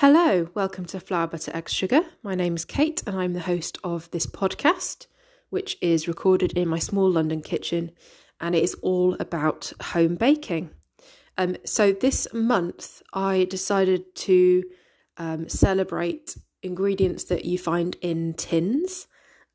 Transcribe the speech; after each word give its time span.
Hello, 0.00 0.50
welcome 0.52 0.84
to 0.84 1.00
Flour 1.00 1.26
Butter 1.26 1.50
Eggs 1.54 1.72
Sugar. 1.72 2.02
My 2.22 2.34
name 2.34 2.54
is 2.54 2.66
Kate 2.66 3.02
and 3.06 3.16
I'm 3.16 3.32
the 3.32 3.40
host 3.40 3.78
of 3.82 4.10
this 4.10 4.26
podcast, 4.26 5.06
which 5.48 5.78
is 5.80 6.06
recorded 6.06 6.52
in 6.52 6.68
my 6.68 6.78
small 6.78 7.10
London 7.10 7.40
kitchen 7.40 7.92
and 8.38 8.54
it 8.54 8.62
is 8.62 8.74
all 8.82 9.16
about 9.18 9.72
home 9.80 10.16
baking. 10.16 10.68
Um, 11.38 11.56
so 11.64 11.92
this 11.92 12.28
month 12.34 13.02
I 13.14 13.46
decided 13.48 14.14
to 14.16 14.64
um, 15.16 15.48
celebrate 15.48 16.36
ingredients 16.62 17.24
that 17.24 17.46
you 17.46 17.56
find 17.56 17.96
in 18.02 18.34
tins, 18.34 19.06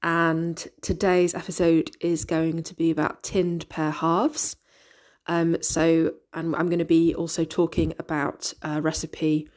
and 0.02 0.68
today's 0.82 1.36
episode 1.36 1.92
is 2.02 2.26
going 2.26 2.64
to 2.64 2.73
be 2.73 2.89
about 2.89 3.21
tinned 3.21 3.70
pear 3.70 3.92
halves. 3.92 4.55
Um, 5.28 5.62
so, 5.62 6.16
and 6.34 6.55
I'm 6.55 6.66
going 6.66 6.80
to 6.80 6.86
be 6.86 7.14
also 7.14 7.46
talking 7.46 7.94
about 8.00 8.55
a 8.64 8.82
recipe 8.82 9.48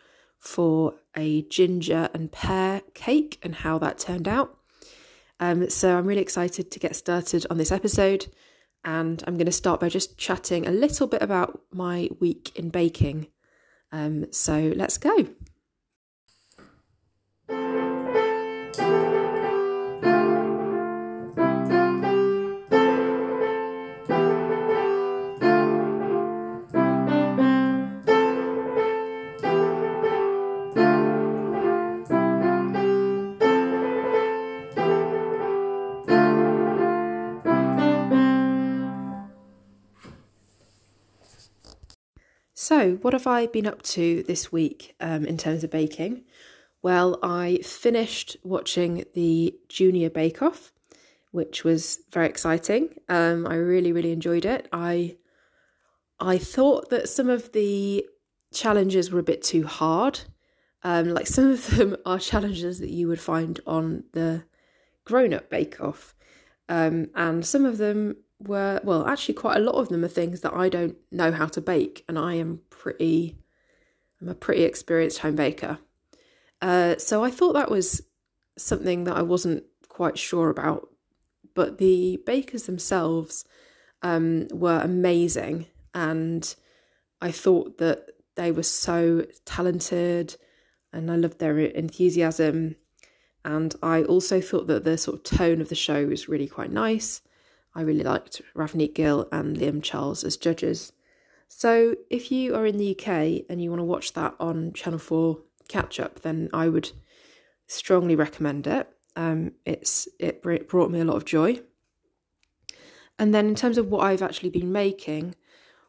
for 0.44 0.94
a 1.16 1.42
ginger 1.42 2.10
and 2.12 2.30
pear 2.30 2.82
cake 2.92 3.38
and 3.42 3.54
how 3.54 3.78
that 3.78 3.98
turned 3.98 4.28
out. 4.28 4.58
Um, 5.40 5.70
so 5.70 5.96
I'm 5.96 6.06
really 6.06 6.20
excited 6.20 6.70
to 6.70 6.78
get 6.78 6.94
started 6.94 7.46
on 7.50 7.56
this 7.56 7.72
episode, 7.72 8.26
and 8.84 9.24
I'm 9.26 9.36
going 9.36 9.46
to 9.46 9.52
start 9.52 9.80
by 9.80 9.88
just 9.88 10.18
chatting 10.18 10.66
a 10.66 10.70
little 10.70 11.06
bit 11.06 11.22
about 11.22 11.62
my 11.72 12.10
week 12.20 12.52
in 12.54 12.68
baking. 12.68 13.28
Um, 13.90 14.32
so 14.32 14.72
let's 14.76 14.98
go. 14.98 15.28
So, 42.84 42.96
what 42.96 43.14
have 43.14 43.26
I 43.26 43.46
been 43.46 43.66
up 43.66 43.80
to 43.94 44.22
this 44.24 44.52
week 44.52 44.94
um, 45.00 45.24
in 45.24 45.38
terms 45.38 45.64
of 45.64 45.70
baking? 45.70 46.24
Well, 46.82 47.18
I 47.22 47.60
finished 47.64 48.36
watching 48.42 49.06
the 49.14 49.54
Junior 49.70 50.10
Bake 50.10 50.42
Off, 50.42 50.70
which 51.30 51.64
was 51.64 52.00
very 52.12 52.26
exciting. 52.26 52.90
Um, 53.08 53.46
I 53.46 53.54
really, 53.54 53.90
really 53.90 54.12
enjoyed 54.12 54.44
it. 54.44 54.68
I 54.70 55.16
I 56.20 56.36
thought 56.36 56.90
that 56.90 57.08
some 57.08 57.30
of 57.30 57.52
the 57.52 58.04
challenges 58.52 59.10
were 59.10 59.20
a 59.20 59.30
bit 59.32 59.42
too 59.42 59.66
hard. 59.66 60.20
Um, 60.82 61.08
like 61.08 61.26
some 61.26 61.52
of 61.52 61.66
them 61.74 61.96
are 62.04 62.18
challenges 62.18 62.80
that 62.80 62.90
you 62.90 63.08
would 63.08 63.18
find 63.18 63.60
on 63.66 64.04
the 64.12 64.44
Grown 65.06 65.32
Up 65.32 65.48
Bake 65.48 65.80
Off, 65.80 66.14
um, 66.68 67.08
and 67.14 67.46
some 67.46 67.64
of 67.64 67.78
them 67.78 68.16
were 68.46 68.80
well 68.84 69.06
actually 69.06 69.34
quite 69.34 69.56
a 69.56 69.60
lot 69.60 69.74
of 69.74 69.88
them 69.88 70.04
are 70.04 70.08
things 70.08 70.40
that 70.42 70.54
I 70.54 70.68
don't 70.68 70.96
know 71.10 71.32
how 71.32 71.46
to 71.46 71.60
bake 71.60 72.04
and 72.08 72.18
I 72.18 72.34
am 72.34 72.60
pretty 72.70 73.36
I'm 74.20 74.28
a 74.28 74.34
pretty 74.34 74.62
experienced 74.62 75.18
home 75.18 75.36
baker. 75.36 75.78
Uh, 76.62 76.96
so 76.96 77.22
I 77.22 77.30
thought 77.30 77.52
that 77.52 77.70
was 77.70 78.02
something 78.56 79.04
that 79.04 79.16
I 79.16 79.22
wasn't 79.22 79.64
quite 79.88 80.18
sure 80.18 80.48
about, 80.48 80.88
but 81.54 81.76
the 81.76 82.22
bakers 82.24 82.64
themselves 82.64 83.44
um, 84.02 84.48
were 84.50 84.80
amazing, 84.80 85.66
and 85.92 86.54
I 87.20 87.30
thought 87.30 87.76
that 87.78 88.06
they 88.36 88.50
were 88.50 88.62
so 88.62 89.26
talented, 89.44 90.36
and 90.90 91.10
I 91.10 91.16
loved 91.16 91.38
their 91.38 91.58
enthusiasm, 91.58 92.76
and 93.44 93.74
I 93.82 94.04
also 94.04 94.40
thought 94.40 94.68
that 94.68 94.84
the 94.84 94.96
sort 94.96 95.18
of 95.18 95.38
tone 95.38 95.60
of 95.60 95.68
the 95.68 95.74
show 95.74 96.06
was 96.06 96.30
really 96.30 96.48
quite 96.48 96.72
nice. 96.72 97.20
I 97.74 97.82
really 97.82 98.04
liked 98.04 98.40
Ravneet 98.54 98.94
Gill 98.94 99.28
and 99.32 99.56
Liam 99.56 99.82
Charles 99.82 100.24
as 100.24 100.36
judges. 100.36 100.92
So 101.48 101.96
if 102.10 102.30
you 102.30 102.54
are 102.54 102.66
in 102.66 102.78
the 102.78 102.96
UK 102.96 103.44
and 103.48 103.62
you 103.62 103.70
want 103.70 103.80
to 103.80 103.84
watch 103.84 104.12
that 104.14 104.34
on 104.38 104.72
Channel 104.72 104.98
4 104.98 105.38
catch 105.68 106.00
up, 106.00 106.20
then 106.20 106.48
I 106.52 106.68
would 106.68 106.92
strongly 107.66 108.16
recommend 108.16 108.66
it. 108.66 108.88
Um, 109.16 109.52
it's 109.64 110.08
it 110.18 110.42
brought 110.42 110.90
me 110.90 111.00
a 111.00 111.04
lot 111.04 111.16
of 111.16 111.24
joy. 111.24 111.60
And 113.18 113.34
then 113.34 113.46
in 113.46 113.54
terms 113.54 113.78
of 113.78 113.88
what 113.88 114.04
I've 114.04 114.22
actually 114.22 114.50
been 114.50 114.72
making, 114.72 115.36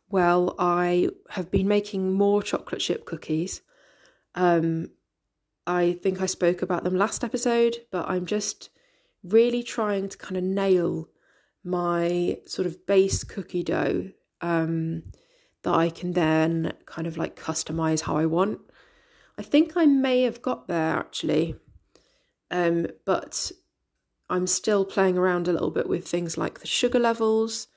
well, 0.10 0.56
I 0.60 1.10
have 1.32 1.50
been 1.50 1.68
making 1.68 2.14
more 2.14 2.44
chocolate 2.44 2.82
chip 2.82 3.06
cookies. 3.06 3.62
Um, 4.36 4.92
I 5.66 5.94
think 6.04 6.22
I 6.22 6.28
spoke 6.28 6.62
about 6.62 6.84
them 6.84 6.96
last 6.96 7.24
episode, 7.24 7.78
but 7.90 8.08
I'm 8.08 8.28
just 8.28 8.70
really 9.24 9.64
trying 9.64 10.10
to 10.10 10.18
kind 10.18 10.38
of 10.38 10.44
nail 10.44 11.10
my 11.66 12.38
sort 12.46 12.68
of 12.68 12.86
base 12.86 13.24
cookie 13.24 13.64
dough 13.64 14.10
um, 14.42 15.04
that 15.64 15.74
I 15.74 15.90
can 15.90 16.14
then 16.14 16.74
kind 16.86 17.08
of 17.08 17.18
like 17.18 17.36
customize 17.36 18.02
how 18.02 18.18
I 18.18 18.28
want. 18.28 18.60
I 19.38 19.42
think 19.42 19.74
I 19.76 19.86
may 19.86 20.22
have 20.22 20.42
got 20.42 20.68
there 20.68 20.96
actually, 20.96 21.56
um, 22.52 22.88
but 23.04 23.52
I'm 24.30 24.48
still 24.48 24.86
playing 24.86 25.18
around 25.18 25.48
a 25.48 25.52
little 25.52 25.72
bit 25.72 25.90
with 25.90 26.08
things 26.08 26.38
like 26.38 26.60
the 26.60 26.68
sugar 26.68 27.00
levels 27.00 27.68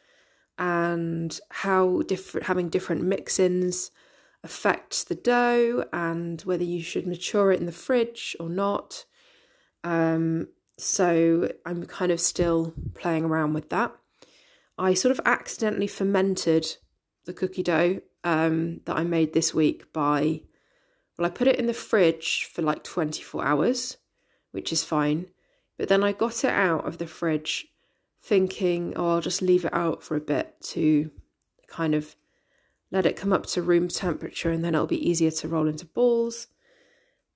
and 0.58 1.38
how 1.50 2.02
different 2.02 2.46
having 2.46 2.68
different 2.68 3.02
mix-ins 3.02 3.90
affects 4.44 5.02
the 5.04 5.14
dough 5.14 5.84
and 5.92 6.42
whether 6.42 6.64
you 6.64 6.82
should 6.82 7.06
mature 7.06 7.52
it 7.52 7.60
in 7.60 7.66
the 7.66 7.72
fridge 7.72 8.36
or 8.38 8.48
not. 8.48 9.04
Um, 9.82 10.48
so 10.78 11.50
I'm 11.66 11.84
kind 11.86 12.12
of 12.12 12.20
still 12.20 12.72
playing 12.94 13.24
around 13.24 13.52
with 13.52 13.68
that. 13.70 13.92
I 14.78 14.94
sort 14.94 15.12
of 15.12 15.20
accidentally 15.26 15.88
fermented 15.88 16.76
the 17.24 17.32
cookie 17.32 17.64
dough 17.64 18.00
um, 18.22 18.80
that 18.84 18.96
I 18.96 19.02
made 19.02 19.32
this 19.32 19.52
week 19.52 19.92
by, 19.92 20.42
well, 21.16 21.26
I 21.26 21.30
put 21.30 21.48
it 21.48 21.58
in 21.58 21.66
the 21.66 21.74
fridge 21.74 22.48
for 22.52 22.62
like 22.62 22.84
24 22.84 23.44
hours, 23.44 23.96
which 24.52 24.72
is 24.72 24.84
fine. 24.84 25.26
But 25.76 25.88
then 25.88 26.04
I 26.04 26.12
got 26.12 26.44
it 26.44 26.50
out 26.50 26.86
of 26.86 26.98
the 26.98 27.06
fridge 27.06 27.66
thinking, 28.22 28.94
oh, 28.96 29.10
I'll 29.10 29.20
just 29.20 29.42
leave 29.42 29.64
it 29.64 29.74
out 29.74 30.02
for 30.02 30.16
a 30.16 30.20
bit 30.20 30.60
to 30.60 31.10
kind 31.66 31.94
of 31.94 32.14
let 32.90 33.04
it 33.04 33.16
come 33.16 33.32
up 33.32 33.46
to 33.46 33.62
room 33.62 33.88
temperature 33.88 34.50
and 34.50 34.64
then 34.64 34.74
it'll 34.74 34.86
be 34.86 35.08
easier 35.08 35.30
to 35.30 35.48
roll 35.48 35.68
into 35.68 35.86
balls. 35.86 36.46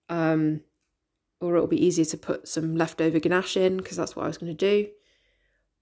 Um, 0.09 0.63
or 1.43 1.57
it'll 1.57 1.67
be 1.67 1.85
easier 1.85 2.05
to 2.05 2.17
put 2.17 2.49
some 2.49 2.77
leftover 2.77 3.19
ganache 3.19 3.57
in 3.57 3.77
because 3.79 3.97
that's 3.97 4.15
what 4.15 4.25
I 4.25 4.29
was 4.29 4.39
going 4.39 4.55
to 4.55 4.83
do. 4.85 4.91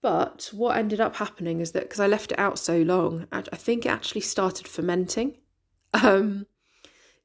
But 0.03 0.51
what 0.53 0.77
ended 0.77 1.01
up 1.01 1.17
happening 1.17 1.61
is 1.61 1.73
that 1.73 1.83
because 1.83 2.01
I 2.01 2.07
left 2.07 2.33
it 2.33 2.39
out 2.39 2.59
so 2.59 2.79
long, 2.79 3.27
I 3.31 3.43
think 3.43 3.85
it 3.85 3.91
actually 3.91 4.23
started 4.23 4.69
fermenting. 4.69 5.37
Um, 5.93 6.47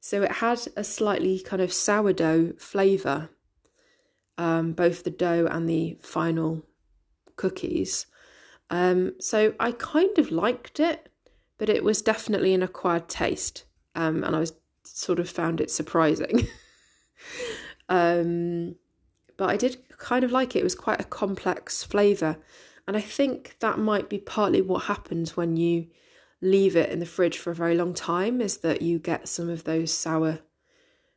so 0.00 0.22
it 0.24 0.32
had 0.32 0.60
a 0.76 0.82
slightly 0.82 1.38
kind 1.38 1.62
of 1.62 1.72
sourdough 1.72 2.54
flavour, 2.58 3.30
um, 4.36 4.72
both 4.72 5.04
the 5.04 5.10
dough 5.10 5.46
and 5.48 5.68
the 5.68 5.98
final 6.00 6.64
cookies. 7.36 8.06
Um, 8.70 9.14
so 9.20 9.54
I 9.60 9.70
kind 9.72 10.18
of 10.18 10.32
liked 10.32 10.80
it, 10.80 11.08
but 11.58 11.68
it 11.68 11.84
was 11.84 12.02
definitely 12.02 12.54
an 12.54 12.62
acquired 12.62 13.08
taste, 13.08 13.64
um, 13.94 14.24
and 14.24 14.34
I 14.34 14.40
was 14.40 14.52
sort 14.84 15.18
of 15.18 15.30
found 15.30 15.60
it 15.60 15.70
surprising. 15.70 16.48
Um, 17.88 18.76
but 19.36 19.50
I 19.50 19.56
did 19.56 19.76
kind 19.98 20.24
of 20.24 20.32
like 20.32 20.56
it. 20.56 20.60
It 20.60 20.64
was 20.64 20.74
quite 20.74 21.00
a 21.00 21.04
complex 21.04 21.82
flavour. 21.82 22.38
And 22.86 22.96
I 22.96 23.00
think 23.00 23.56
that 23.60 23.78
might 23.78 24.08
be 24.08 24.18
partly 24.18 24.60
what 24.60 24.84
happens 24.84 25.36
when 25.36 25.56
you 25.56 25.88
leave 26.40 26.76
it 26.76 26.90
in 26.90 27.00
the 27.00 27.06
fridge 27.06 27.38
for 27.38 27.50
a 27.50 27.54
very 27.54 27.74
long 27.74 27.94
time, 27.94 28.40
is 28.40 28.58
that 28.58 28.82
you 28.82 28.98
get 28.98 29.28
some 29.28 29.48
of 29.48 29.64
those 29.64 29.92
sour 29.92 30.40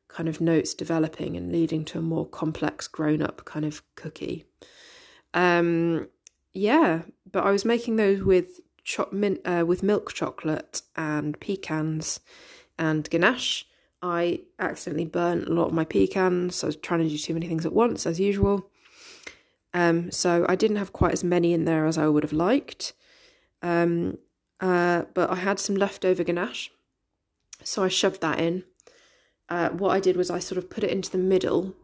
kind 0.08 0.28
of 0.28 0.42
notes 0.42 0.74
developing 0.74 1.38
and 1.38 1.52
leading 1.52 1.86
to 1.86 2.00
a 2.00 2.02
more 2.02 2.28
complex 2.28 2.88
grown 2.88 3.22
up 3.22 3.46
kind 3.46 3.64
of 3.64 3.84
cookie. 3.96 4.46
Um, 5.34 6.08
yeah, 6.54 7.04
but 7.32 7.46
I 7.46 7.52
was 7.52 7.64
making 7.64 7.98
those 7.98 8.24
with 8.24 8.60
cho- 8.84 9.10
mint, 9.12 9.42
uh, 9.46 9.64
with 9.68 9.84
milk 9.84 10.14
chocolate 10.14 10.82
and 10.96 11.40
pecans 11.40 12.20
and 12.78 13.08
ganache 13.10 13.66
I 14.02 14.42
accidentally 14.60 15.06
burnt 15.06 15.48
a 15.48 15.54
lot 15.54 15.68
of 15.68 15.74
my 15.74 15.84
pecans. 15.84 16.64
I 16.64 16.68
was 16.68 16.76
trying 16.76 17.02
to 17.02 17.10
do 17.10 17.18
too 17.18 17.34
many 17.34 17.48
things 17.48 17.66
at 17.66 17.74
once, 17.74 18.06
as 18.06 18.20
usual. 18.20 18.70
Um, 19.74 20.12
so 20.12 20.46
I 20.48 20.56
didn't 20.56 20.78
have 20.78 20.94
quite 20.94 21.14
as 21.14 21.24
many 21.24 21.54
in 21.54 21.66
there 21.66 21.86
as 21.86 21.98
I 21.98 22.08
would 22.08 22.24
have 22.24 22.34
liked. 22.34 22.94
Um, 23.62 24.18
uh, 24.60 25.04
but 25.14 25.30
I 25.30 25.36
had 25.36 25.60
some 25.60 25.76
leftover 25.76 26.24
ganache, 26.24 26.72
so 27.64 27.84
I 27.84 27.88
shoved 27.88 28.22
that 28.22 28.40
in. 28.40 28.64
Uh, 29.48 29.70
what 29.70 29.92
I 29.92 30.00
did 30.00 30.16
was 30.16 30.30
I 30.30 30.40
sort 30.40 30.58
of 30.58 30.70
put 30.70 30.84
it 30.84 30.92
into 30.92 31.12
the 31.12 31.18
middle, 31.18 31.76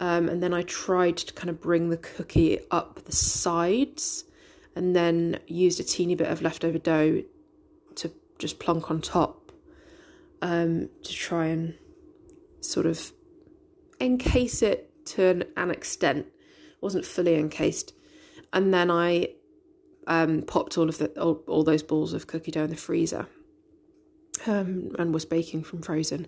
um, 0.00 0.28
and 0.28 0.42
then 0.42 0.52
I 0.52 0.62
tried 0.62 1.16
to 1.18 1.32
kind 1.32 1.50
of 1.50 1.60
bring 1.60 1.90
the 1.90 1.96
cookie 1.96 2.58
up 2.70 3.04
the 3.04 3.12
sides, 3.12 4.24
and 4.74 4.94
then 4.94 5.38
used 5.46 5.78
a 5.78 5.84
teeny 5.84 6.14
bit 6.14 6.28
of 6.28 6.42
leftover 6.42 6.78
dough 6.78 7.22
to 7.96 8.12
just 8.38 8.58
plonk 8.58 8.90
on 8.90 9.00
top 9.00 9.43
um, 10.44 10.90
to 11.02 11.12
try 11.12 11.46
and 11.46 11.74
sort 12.60 12.84
of 12.84 13.12
encase 13.98 14.60
it 14.62 14.90
to 15.06 15.24
an, 15.24 15.44
an 15.56 15.70
extent. 15.70 16.26
It 16.26 16.82
wasn't 16.82 17.06
fully 17.06 17.36
encased. 17.36 17.94
And 18.52 18.72
then 18.72 18.90
I 18.90 19.30
um, 20.06 20.42
popped 20.42 20.76
all 20.76 20.88
of 20.88 20.98
the 20.98 21.08
all, 21.20 21.42
all, 21.48 21.64
those 21.64 21.82
balls 21.82 22.12
of 22.12 22.26
cookie 22.26 22.50
dough 22.50 22.64
in 22.64 22.70
the 22.70 22.76
freezer 22.76 23.26
um, 24.46 24.94
and 24.98 25.14
was 25.14 25.24
baking 25.24 25.64
from 25.64 25.80
frozen. 25.80 26.26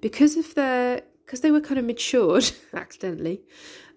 Because 0.00 0.36
of 0.36 0.54
their 0.56 1.02
because 1.24 1.40
they 1.40 1.52
were 1.52 1.60
kind 1.60 1.78
of 1.78 1.84
matured 1.84 2.50
accidentally, 2.74 3.42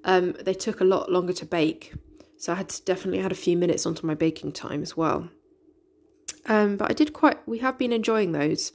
um, 0.03 0.33
they 0.41 0.53
took 0.53 0.79
a 0.79 0.85
lot 0.85 1.11
longer 1.11 1.33
to 1.33 1.45
bake. 1.45 1.91
So 2.37 2.53
I 2.53 2.57
had 2.57 2.69
to 2.69 2.83
definitely 2.83 3.21
had 3.21 3.31
a 3.31 3.35
few 3.35 3.57
minutes 3.57 3.87
onto 3.87 4.05
my 4.05 4.13
baking 4.13 4.51
time 4.51 4.83
as 4.83 4.95
well. 4.95 5.29
Um, 6.45 6.77
but 6.77 6.91
I 6.91 6.93
did 6.93 7.13
quite. 7.13 7.39
We 7.47 7.57
have 7.59 7.79
been 7.79 7.91
enjoying 7.91 8.31
those, 8.31 8.71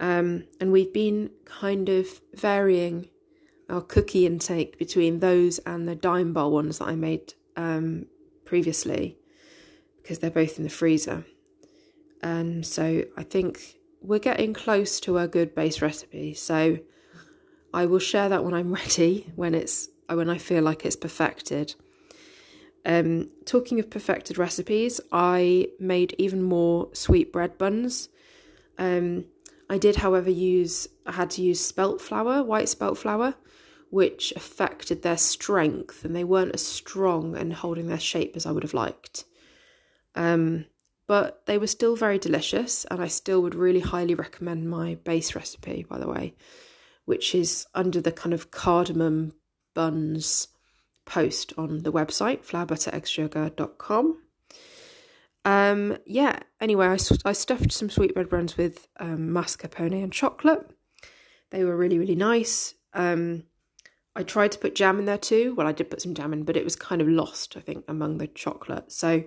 um, 0.00 0.44
and 0.58 0.72
we've 0.72 0.92
been 0.92 1.30
kind 1.44 1.90
of 1.90 2.08
varying 2.34 3.10
our 3.68 3.82
cookie 3.82 4.26
intake 4.26 4.78
between 4.78 5.20
those 5.20 5.58
and 5.60 5.86
the 5.86 5.94
Daim 5.94 6.32
bar 6.32 6.48
ones 6.48 6.78
that 6.78 6.88
I 6.88 6.96
made 6.96 7.34
um, 7.54 8.06
previously, 8.46 9.18
because 10.02 10.18
they're 10.18 10.30
both 10.30 10.56
in 10.56 10.64
the 10.64 10.70
freezer. 10.70 11.26
And 12.22 12.66
so 12.66 13.04
I 13.16 13.22
think 13.22 13.78
we're 14.00 14.18
getting 14.18 14.54
close 14.54 15.00
to 15.00 15.18
a 15.18 15.28
good 15.28 15.54
base 15.54 15.82
recipe. 15.82 16.32
So 16.32 16.78
I 17.72 17.84
will 17.84 17.98
share 17.98 18.30
that 18.30 18.42
when 18.42 18.54
I'm 18.54 18.72
ready, 18.74 19.30
when 19.36 19.54
it's 19.54 19.90
when 20.08 20.30
I 20.30 20.38
feel 20.38 20.62
like 20.62 20.84
it's 20.84 20.96
perfected. 20.96 21.74
Um, 22.86 23.28
talking 23.44 23.78
of 23.78 23.90
perfected 23.90 24.38
recipes, 24.38 25.00
I 25.12 25.68
made 25.78 26.14
even 26.16 26.42
more 26.42 26.88
sweet 26.94 27.30
bread 27.32 27.58
buns. 27.58 28.08
Um, 28.78 29.26
I 29.70 29.78
did, 29.78 29.96
however, 29.96 30.30
use 30.30 30.88
I 31.06 31.12
had 31.12 31.30
to 31.30 31.42
use 31.42 31.60
spelt 31.64 32.00
flour, 32.00 32.42
white 32.42 32.68
spelt 32.68 32.98
flour, 32.98 33.36
which 33.88 34.32
affected 34.34 35.02
their 35.02 35.16
strength, 35.16 36.04
and 36.04 36.14
they 36.14 36.24
weren't 36.24 36.54
as 36.54 36.66
strong 36.66 37.36
and 37.36 37.52
holding 37.52 37.86
their 37.86 38.00
shape 38.00 38.34
as 38.34 38.46
I 38.46 38.50
would 38.50 38.64
have 38.64 38.74
liked. 38.74 39.24
Um, 40.16 40.66
but 41.06 41.46
they 41.46 41.56
were 41.56 41.68
still 41.68 41.94
very 41.94 42.18
delicious, 42.18 42.84
and 42.86 43.00
I 43.00 43.06
still 43.06 43.42
would 43.42 43.54
really 43.54 43.78
highly 43.78 44.16
recommend 44.16 44.68
my 44.68 44.96
base 45.04 45.36
recipe, 45.36 45.86
by 45.88 45.98
the 45.98 46.08
way, 46.08 46.34
which 47.04 47.32
is 47.32 47.64
under 47.72 48.00
the 48.00 48.12
kind 48.12 48.34
of 48.34 48.50
cardamom 48.50 49.34
buns 49.72 50.48
post 51.04 51.52
on 51.56 51.84
the 51.84 51.92
website, 51.92 52.44
flourbuttereggsugar.com. 52.44 54.18
Um, 55.70 55.98
yeah, 56.04 56.40
anyway, 56.60 56.86
I, 56.86 56.98
I 57.24 57.32
stuffed 57.32 57.72
some 57.72 57.90
sweetbread 57.90 58.28
buns 58.28 58.56
with 58.56 58.88
um, 58.98 59.30
mascarpone 59.30 60.02
and 60.02 60.12
chocolate. 60.12 60.70
They 61.50 61.64
were 61.64 61.76
really, 61.76 61.98
really 61.98 62.14
nice. 62.14 62.74
Um, 62.94 63.44
I 64.16 64.22
tried 64.22 64.52
to 64.52 64.58
put 64.58 64.74
jam 64.74 64.98
in 64.98 65.04
there 65.04 65.18
too. 65.18 65.54
Well, 65.54 65.66
I 65.66 65.72
did 65.72 65.90
put 65.90 66.02
some 66.02 66.14
jam 66.14 66.32
in, 66.32 66.44
but 66.44 66.56
it 66.56 66.64
was 66.64 66.76
kind 66.76 67.00
of 67.00 67.08
lost, 67.08 67.56
I 67.56 67.60
think, 67.60 67.84
among 67.88 68.18
the 68.18 68.26
chocolate. 68.26 68.90
So, 68.92 69.24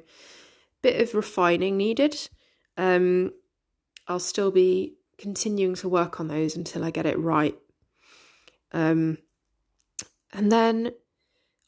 bit 0.81 1.01
of 1.01 1.15
refining 1.15 1.77
needed. 1.77 2.29
Um, 2.77 3.31
I'll 4.07 4.19
still 4.19 4.51
be 4.51 4.95
continuing 5.17 5.75
to 5.75 5.87
work 5.87 6.19
on 6.19 6.27
those 6.27 6.55
until 6.55 6.83
I 6.83 6.91
get 6.91 7.05
it 7.05 7.17
right. 7.17 7.57
Um, 8.73 9.19
and 10.33 10.51
then 10.51 10.91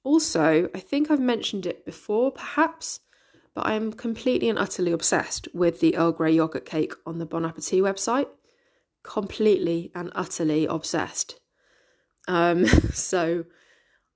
also, 0.03 0.69
I 0.75 0.79
think 0.79 1.09
I've 1.09 1.19
mentioned 1.19 1.65
it 1.65 1.85
before, 1.85 2.31
perhaps, 2.31 2.99
but 3.55 3.65
I'm 3.65 3.93
completely 3.93 4.49
and 4.49 4.59
utterly 4.59 4.91
obsessed 4.91 5.47
with 5.53 5.79
the 5.79 5.95
Earl 5.95 6.11
Grey 6.11 6.33
yogurt 6.33 6.65
cake 6.65 6.93
on 7.05 7.17
the 7.17 7.25
Bon 7.25 7.45
Appetit 7.45 7.81
website. 7.81 8.27
Completely 9.01 9.91
and 9.95 10.11
utterly 10.13 10.65
obsessed. 10.65 11.39
Um, 12.27 12.65
so 12.93 13.45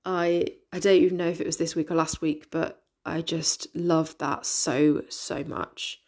I 0.04 0.46
I 0.72 0.78
don't 0.78 1.02
even 1.02 1.16
know 1.16 1.28
if 1.28 1.40
it 1.40 1.46
was 1.46 1.56
this 1.56 1.74
week 1.74 1.90
or 1.90 1.94
last 1.94 2.20
week, 2.20 2.50
but 2.50 2.82
I 3.04 3.22
just 3.22 3.66
love 3.74 4.16
that 4.18 4.44
so 4.44 5.04
so 5.08 5.42
much. 5.44 6.00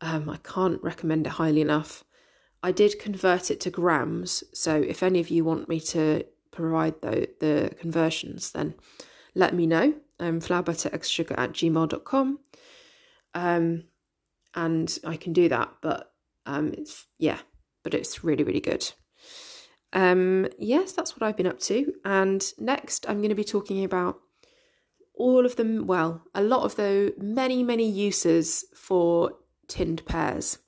Um, 0.00 0.30
I 0.30 0.36
can't 0.36 0.82
recommend 0.82 1.26
it 1.26 1.30
highly 1.30 1.60
enough. 1.60 2.04
I 2.62 2.70
did 2.70 3.00
convert 3.00 3.50
it 3.50 3.60
to 3.60 3.70
grams, 3.70 4.44
so 4.52 4.76
if 4.76 5.02
any 5.02 5.18
of 5.20 5.30
you 5.30 5.44
want 5.44 5.68
me 5.68 5.80
to 5.80 6.24
provide 6.52 7.00
the, 7.02 7.28
the 7.40 7.74
conversions, 7.78 8.50
then 8.50 8.74
let 9.38 9.54
me 9.54 9.66
know. 9.66 9.94
Um, 10.18 10.40
flourbuttereggsugar 10.40 11.38
at 11.38 11.52
gmail.com. 11.52 12.40
Um, 13.34 13.84
and 14.54 14.98
I 15.06 15.16
can 15.16 15.32
do 15.32 15.48
that, 15.48 15.74
but 15.80 16.12
um, 16.44 16.74
it's, 16.76 17.06
yeah, 17.18 17.38
but 17.84 17.94
it's 17.94 18.24
really, 18.24 18.42
really 18.42 18.60
good. 18.60 18.92
Um, 19.92 20.48
yes, 20.58 20.90
that's 20.92 21.16
what 21.16 21.22
I've 21.22 21.36
been 21.36 21.46
up 21.46 21.60
to. 21.60 21.94
And 22.04 22.44
next, 22.58 23.08
I'm 23.08 23.18
going 23.18 23.28
to 23.28 23.36
be 23.36 23.44
talking 23.44 23.84
about 23.84 24.18
all 25.14 25.46
of 25.46 25.54
them, 25.54 25.86
well, 25.86 26.22
a 26.34 26.42
lot 26.42 26.64
of 26.64 26.74
the 26.74 27.14
many, 27.16 27.62
many 27.62 27.88
uses 27.88 28.64
for 28.74 29.34
tinned 29.68 30.04
pears. 30.04 30.58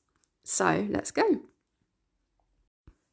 So 0.45 0.87
let's 0.89 1.11
go. 1.11 1.41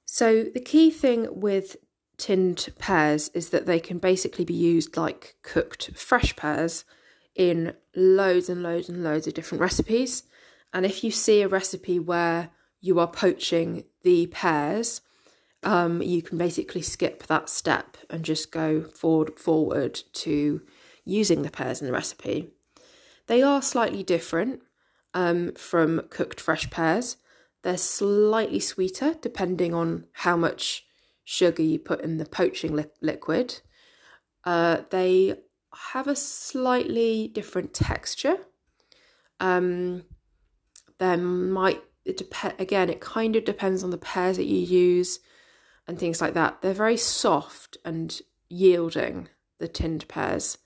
So, 0.06 0.44
the 0.44 0.62
key 0.62 0.90
thing 0.90 1.28
with 1.32 1.76
tinned 2.18 2.70
pears 2.80 3.30
is 3.30 3.50
that 3.50 3.66
they 3.66 3.80
can 3.80 4.00
basically 4.00 4.46
be 4.46 4.54
used 4.54 4.98
like 4.98 5.36
cooked 5.44 5.92
fresh 5.96 6.36
pears 6.36 6.84
in 7.36 7.74
loads 7.96 8.50
and 8.50 8.64
loads 8.64 8.90
and 8.90 9.04
loads 9.04 9.28
of 9.28 9.34
different 9.34 9.62
recipes. 9.62 10.24
And 10.74 10.86
if 10.86 11.04
you 11.04 11.12
see 11.12 11.42
a 11.42 11.48
recipe 11.48 12.00
where 12.00 12.50
you 12.82 13.00
are 13.00 13.08
poaching 13.08 13.84
the 14.04 14.28
pears, 14.28 15.02
um, 15.64 16.02
you 16.02 16.22
can 16.22 16.38
basically 16.38 16.82
skip 16.82 17.24
that 17.28 17.50
step 17.50 17.98
and 18.10 18.24
just 18.24 18.52
go 18.52 18.84
forward 18.84 19.40
forward 19.40 20.02
to 20.14 20.62
using 21.06 21.42
the 21.42 21.52
pears 21.52 21.82
in 21.82 21.88
the 21.88 21.94
recipe. 21.94 22.50
They 23.28 23.42
are 23.42 23.62
slightly 23.62 24.04
different 24.04 24.62
um, 25.14 25.54
from 25.54 26.02
cooked 26.10 26.40
fresh 26.40 26.70
pears. 26.70 27.18
They're 27.64 27.78
slightly 27.78 28.60
sweeter 28.60 29.16
depending 29.20 29.74
on 29.74 30.06
how 30.14 30.38
much 30.38 30.87
sugar 31.30 31.62
you 31.62 31.78
put 31.78 32.00
in 32.00 32.16
the 32.16 32.26
poaching 32.26 32.74
li- 32.74 32.86
liquid. 33.02 33.60
Uh, 34.46 34.78
they 34.92 35.36
have 35.92 36.08
a 36.08 36.16
slightly 36.16 37.28
different 37.28 37.74
texture. 37.74 38.38
Um, 39.42 40.06
there 41.00 41.18
might 41.18 41.84
it 42.06 42.16
depend 42.16 42.54
again. 42.60 42.90
It 42.90 43.02
kind 43.02 43.36
of 43.36 43.44
depends 43.44 43.84
on 43.84 43.90
the 43.90 43.98
pears 43.98 44.38
that 44.38 44.46
you 44.46 44.60
use 44.60 45.20
and 45.86 46.00
things 46.00 46.22
like 46.22 46.34
that. 46.36 46.62
They're 46.62 46.74
very 46.74 46.96
soft 46.96 47.78
and 47.84 48.18
yielding. 48.48 49.28
The 49.60 49.68
tinned 49.68 50.08
pears, 50.08 50.60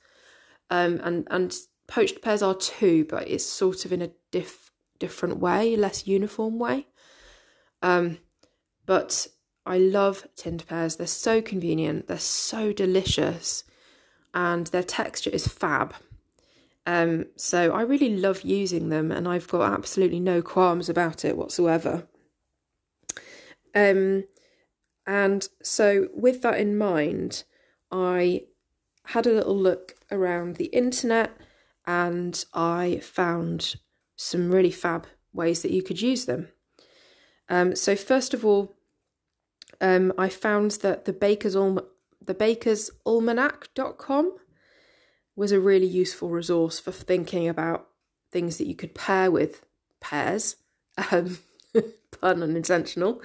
um, 0.70 1.00
and 1.04 1.28
and 1.32 1.56
poached 1.88 2.22
pears 2.22 2.44
are 2.44 2.54
too, 2.54 3.06
but 3.10 3.28
it's 3.28 3.46
sort 3.46 3.84
of 3.86 3.92
in 3.92 4.04
a 4.04 4.12
diff 4.30 4.72
different 5.00 5.40
way, 5.40 5.76
less 5.76 6.06
uniform 6.06 6.60
way. 6.60 6.86
Um, 7.82 8.20
but 8.86 9.28
I 9.66 9.78
love 9.78 10.28
tinned 10.36 10.66
pears. 10.68 10.96
They're 10.96 11.08
so 11.08 11.42
convenient, 11.42 12.08
they're 12.08 12.18
so 12.18 12.74
delicious, 12.74 13.64
and 14.34 14.68
their 14.68 14.84
texture 14.84 15.30
is 15.30 15.48
fab. 15.48 15.96
Um, 16.86 17.26
so 17.36 17.72
I 17.72 17.82
really 17.82 18.18
love 18.18 18.42
using 18.42 18.90
them, 18.90 19.12
and 19.12 19.28
I've 19.28 19.48
got 19.48 19.72
absolutely 19.72 20.20
no 20.20 20.42
qualms 20.42 20.90
about 20.90 21.24
it 21.24 21.38
whatsoever. 21.38 22.08
Um, 23.76 24.26
and 25.06 25.48
so, 25.64 26.10
with 26.14 26.42
that 26.42 26.60
in 26.60 26.78
mind, 26.78 27.44
I 27.92 28.46
had 29.06 29.26
a 29.26 29.34
little 29.34 29.58
look 29.58 29.96
around 30.12 30.56
the 30.56 30.66
internet 30.66 31.32
and 31.86 32.44
I 32.54 33.00
found 33.02 33.76
some 34.16 34.52
really 34.52 34.72
fab 34.72 35.08
ways 35.34 35.62
that 35.64 35.72
you 35.72 35.82
could 35.82 36.02
use 36.02 36.26
them. 36.26 36.50
Um, 37.50 37.76
so, 37.76 37.96
first 37.96 38.34
of 38.34 38.46
all, 38.46 38.76
um, 39.82 40.14
I 40.18 40.30
found 40.30 40.72
that 40.84 41.06
the 41.06 41.14
Baker's 41.14 41.56
Alm- 41.56 41.86
the 42.24 42.36
Baker's 42.36 42.92
Almanac.com 43.06 44.36
was 45.36 45.52
a 45.52 45.60
really 45.60 45.88
useful 45.88 46.30
resource 46.30 46.80
for 46.80 46.92
thinking 46.92 47.50
about 47.50 47.88
things 48.32 48.58
that 48.60 48.68
you 48.68 48.76
could 48.76 48.94
pair 48.94 49.30
with 49.30 49.66
pears. 50.00 50.56
Um, 51.12 51.40
pun 52.20 52.44
unintentional. 52.44 53.22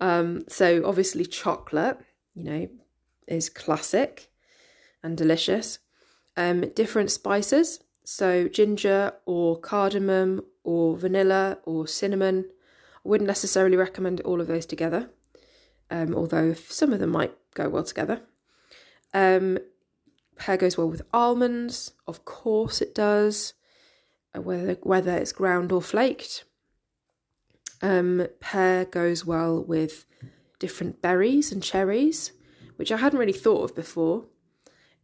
Um, 0.00 0.44
so 0.48 0.82
obviously 0.84 1.24
chocolate, 1.24 1.96
you 2.34 2.44
know, 2.44 2.68
is 3.28 3.48
classic 3.48 4.30
and 5.02 5.16
delicious. 5.16 5.78
Um, 6.36 6.62
different 6.70 7.12
spices, 7.12 7.80
so 8.04 8.48
ginger 8.48 9.12
or 9.26 9.60
cardamom 9.60 10.42
or 10.64 10.96
vanilla 10.96 11.58
or 11.62 11.86
cinnamon. 11.86 12.46
I 12.96 13.08
wouldn't 13.08 13.28
necessarily 13.28 13.76
recommend 13.76 14.20
all 14.22 14.40
of 14.40 14.48
those 14.48 14.66
together 14.66 15.08
um, 15.90 16.14
although 16.14 16.54
some 16.54 16.92
of 16.92 17.00
them 17.00 17.10
might 17.10 17.34
go 17.54 17.68
well 17.68 17.84
together. 17.84 18.22
Um, 19.14 19.58
pear 20.36 20.56
goes 20.56 20.76
well 20.76 20.88
with 20.88 21.02
almonds, 21.12 21.92
of 22.06 22.24
course 22.24 22.80
it 22.80 22.94
does, 22.94 23.54
uh, 24.34 24.40
whether 24.40 24.74
whether 24.82 25.16
it's 25.16 25.32
ground 25.32 25.72
or 25.72 25.82
flaked. 25.82 26.44
Um, 27.80 28.26
pear 28.40 28.84
goes 28.84 29.24
well 29.24 29.62
with 29.62 30.04
different 30.58 31.00
berries 31.00 31.52
and 31.52 31.62
cherries, 31.62 32.32
which 32.76 32.90
I 32.90 32.96
hadn't 32.96 33.18
really 33.18 33.32
thought 33.32 33.64
of 33.64 33.76
before. 33.76 34.26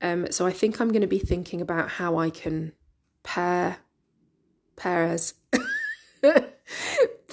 Um, 0.02 0.26
so 0.30 0.44
I 0.46 0.52
think 0.52 0.80
I'm 0.80 0.88
going 0.88 1.00
to 1.00 1.06
be 1.06 1.20
thinking 1.20 1.60
about 1.60 1.88
how 1.88 2.18
I 2.18 2.30
can 2.30 2.72
pair 3.22 3.78
pears, 4.76 5.34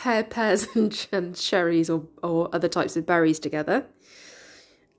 pair 0.02 0.24
pears 0.24 0.66
and, 0.76 1.08
and, 1.12 1.36
cherries 1.36 1.90
or, 1.90 2.08
or 2.24 2.50
other 2.54 2.68
types 2.68 2.98
of 2.98 3.06
berries 3.06 3.40
together. 3.40 3.86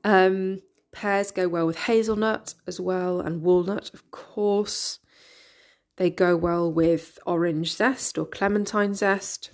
Um, 0.05 0.61
pears 0.93 1.33
go 1.33 1.49
well 1.49 1.67
with 1.67 1.77
hazelnut 1.77 2.55
as 2.69 2.79
well 2.79 3.21
and 3.21 3.43
walnut, 3.43 3.93
of 3.93 4.09
course. 4.13 5.01
They 5.97 6.09
go 6.09 6.37
well 6.37 6.73
with 6.73 7.19
orange 7.27 7.75
zest 7.75 8.17
or 8.17 8.25
clementine 8.25 8.95
zest. 8.95 9.51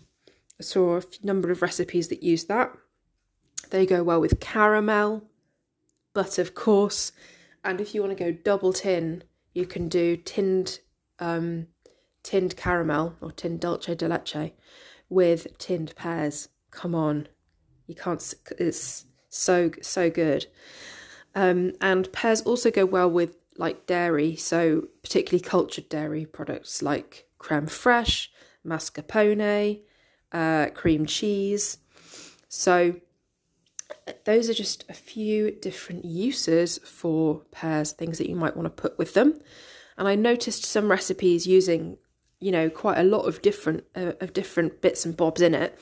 I 0.61 0.65
saw 0.65 0.99
a 0.99 1.03
number 1.23 1.51
of 1.51 1.63
recipes 1.63 2.09
that 2.09 2.23
use 2.23 2.45
that. 2.45 2.73
They 3.71 3.87
go 3.87 4.03
well 4.03 4.21
with 4.21 4.41
caramel, 4.41 5.31
but 6.13 6.39
of 6.39 6.55
course, 6.55 7.13
and 7.65 7.81
if 7.81 7.95
you 7.95 8.03
want 8.03 8.17
to 8.17 8.23
go 8.25 8.33
double 8.33 8.73
tin, 8.75 9.25
you 9.55 9.67
can 9.67 9.89
do 9.89 10.17
tinned 10.17 10.81
um, 11.19 11.69
tinned 12.23 12.57
caramel 12.57 13.17
or 13.21 13.33
tinned 13.33 13.61
dulce 13.61 13.87
de 13.87 14.07
leche 14.07 14.53
with 15.09 15.59
tinned 15.59 15.95
pears. 15.97 16.49
Come 16.71 16.95
on, 16.95 17.29
you 17.87 17.95
can't. 17.95 18.35
It's 18.59 19.07
so 19.29 19.71
so 19.83 20.11
good. 20.11 20.47
Um, 21.35 21.73
and 21.81 22.11
pears 22.13 22.41
also 22.43 22.71
go 22.71 22.85
well 22.85 23.11
with 23.11 23.37
like 23.57 23.87
dairy, 23.87 24.37
so 24.37 24.89
particularly 25.03 25.43
cultured 25.43 25.89
dairy 25.89 26.25
products 26.25 26.83
like 26.83 27.27
creme 27.39 27.67
fraiche, 27.67 28.29
mascarpone, 28.65 29.81
uh, 30.33 30.67
cream 30.75 31.07
cheese. 31.07 31.79
So 32.49 32.97
those 34.25 34.49
are 34.49 34.55
just 34.55 34.85
a 34.89 34.95
few 34.95 35.51
different 35.51 36.05
uses 36.05 36.79
for 36.79 37.43
pears, 37.51 37.93
things 37.93 38.19
that 38.19 38.29
you 38.29 38.37
might 38.37 38.57
want 38.57 38.67
to 38.67 38.83
put 38.83 38.99
with 38.99 39.15
them. 39.15 39.41
And 39.97 40.07
I 40.07 40.15
noticed 40.15 40.65
some 40.65 40.91
recipes 40.91 41.47
using, 41.47 41.99
you 42.41 42.53
know, 42.53 42.71
quite 42.71 42.99
a 42.99 43.05
lot 43.05 43.23
of 43.23 43.43
different 43.43 43.85
uh, 43.97 44.13
of 44.21 44.33
different 44.33 44.81
bits 44.81 45.05
and 45.05 45.17
bobs 45.17 45.41
in 45.41 45.55
it. 45.55 45.79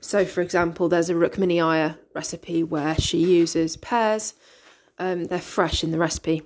So, 0.00 0.24
for 0.24 0.40
example, 0.40 0.88
there's 0.88 1.10
a 1.10 1.14
Rukmini 1.14 1.64
Iyer 1.64 1.96
recipe 2.14 2.62
where 2.62 2.96
she 2.96 3.18
uses 3.18 3.76
pears. 3.76 4.34
Um, 4.98 5.24
they're 5.24 5.40
fresh 5.40 5.84
in 5.84 5.90
the 5.90 5.98
recipe, 5.98 6.42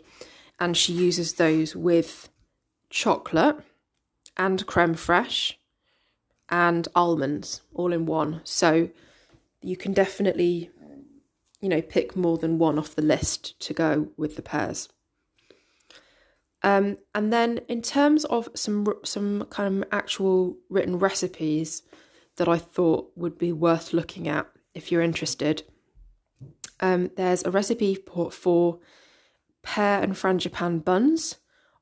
and 0.60 0.76
she 0.76 0.92
uses 0.92 1.34
those 1.34 1.74
with 1.74 2.28
chocolate 2.90 3.56
and 4.36 4.66
creme 4.66 4.94
fraiche 4.94 5.54
and 6.48 6.86
almonds 6.94 7.62
all 7.74 7.92
in 7.92 8.06
one. 8.06 8.40
So 8.44 8.90
you 9.62 9.76
can 9.76 9.92
definitely 9.92 10.70
you 11.60 11.68
know, 11.68 11.82
pick 11.82 12.14
more 12.14 12.38
than 12.38 12.58
one 12.58 12.78
off 12.78 12.94
the 12.94 13.02
list 13.02 13.58
to 13.60 13.74
go 13.74 14.08
with 14.16 14.36
the 14.36 14.42
pears. 14.42 14.88
Um, 16.62 16.98
and 17.14 17.32
then 17.32 17.58
in 17.68 17.82
terms 17.82 18.24
of 18.24 18.48
some 18.54 18.86
some 19.04 19.46
kind 19.50 19.82
of 19.82 19.88
actual 19.92 20.56
written 20.68 20.98
recipes 20.98 21.82
that 22.36 22.48
I 22.48 22.58
thought 22.58 23.12
would 23.14 23.38
be 23.38 23.52
worth 23.52 23.92
looking 23.92 24.26
at 24.28 24.46
if 24.74 24.90
you're 24.90 25.02
interested, 25.02 25.62
um, 26.80 27.10
there's 27.16 27.44
a 27.44 27.50
recipe 27.50 27.94
for, 27.94 28.30
for 28.30 28.78
pear 29.62 30.02
and 30.02 30.14
frangipane 30.14 30.84
buns 30.84 31.36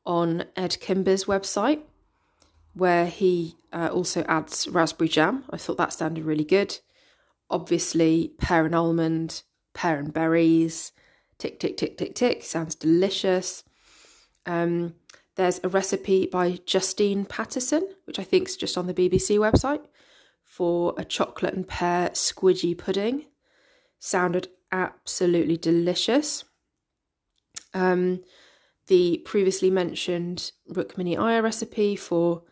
on 0.07 0.45
Ed 0.57 0.79
Kimber's 0.81 1.25
website, 1.25 1.81
where 2.75 3.07
he 3.07 3.57
uh, 3.73 3.89
also 3.93 4.23
adds 4.29 4.69
raspberry 4.69 5.09
jam. 5.09 5.45
I 5.51 5.57
thought 5.57 5.77
that 5.79 5.93
sounded 5.93 6.25
really 6.25 6.45
good. 6.45 6.79
Obviously, 7.51 8.33
pear 8.39 8.65
and 8.65 8.75
almond, 8.75 9.43
pear 9.73 9.99
and 9.99 10.13
berries. 10.13 10.93
Tick, 11.39 11.59
tick, 11.59 11.77
tick, 11.77 11.99
tick, 11.99 12.15
tick. 12.15 12.43
Sounds 12.45 12.75
delicious. 12.75 13.65
Um, 14.47 14.95
there's 15.37 15.61
a 15.65 15.69
recipe 15.69 16.27
by 16.27 16.59
Justine 16.65 17.25
Pattison, 17.25 17.89
which 18.05 18.19
I 18.19 18.25
think 18.25 18.49
is 18.49 18.57
just 18.57 18.79
on 18.79 18.87
the 18.87 18.95
BBC 18.95 19.39
website, 19.39 19.85
for 20.45 20.95
a 20.97 21.05
chocolate 21.05 21.55
and 21.55 21.67
pear 21.67 22.11
squidgy 22.11 22.77
pudding. 22.77 23.27
Sounded 23.99 24.49
absolutely 24.71 25.57
delicious. 25.57 26.45
Um, 27.73 28.23
the 28.87 29.23
previously 29.25 29.71
mentioned 29.71 30.53
Rukmini 30.71 31.19
Iyer 31.19 31.43
recipe 31.43 31.97
for 31.97 32.43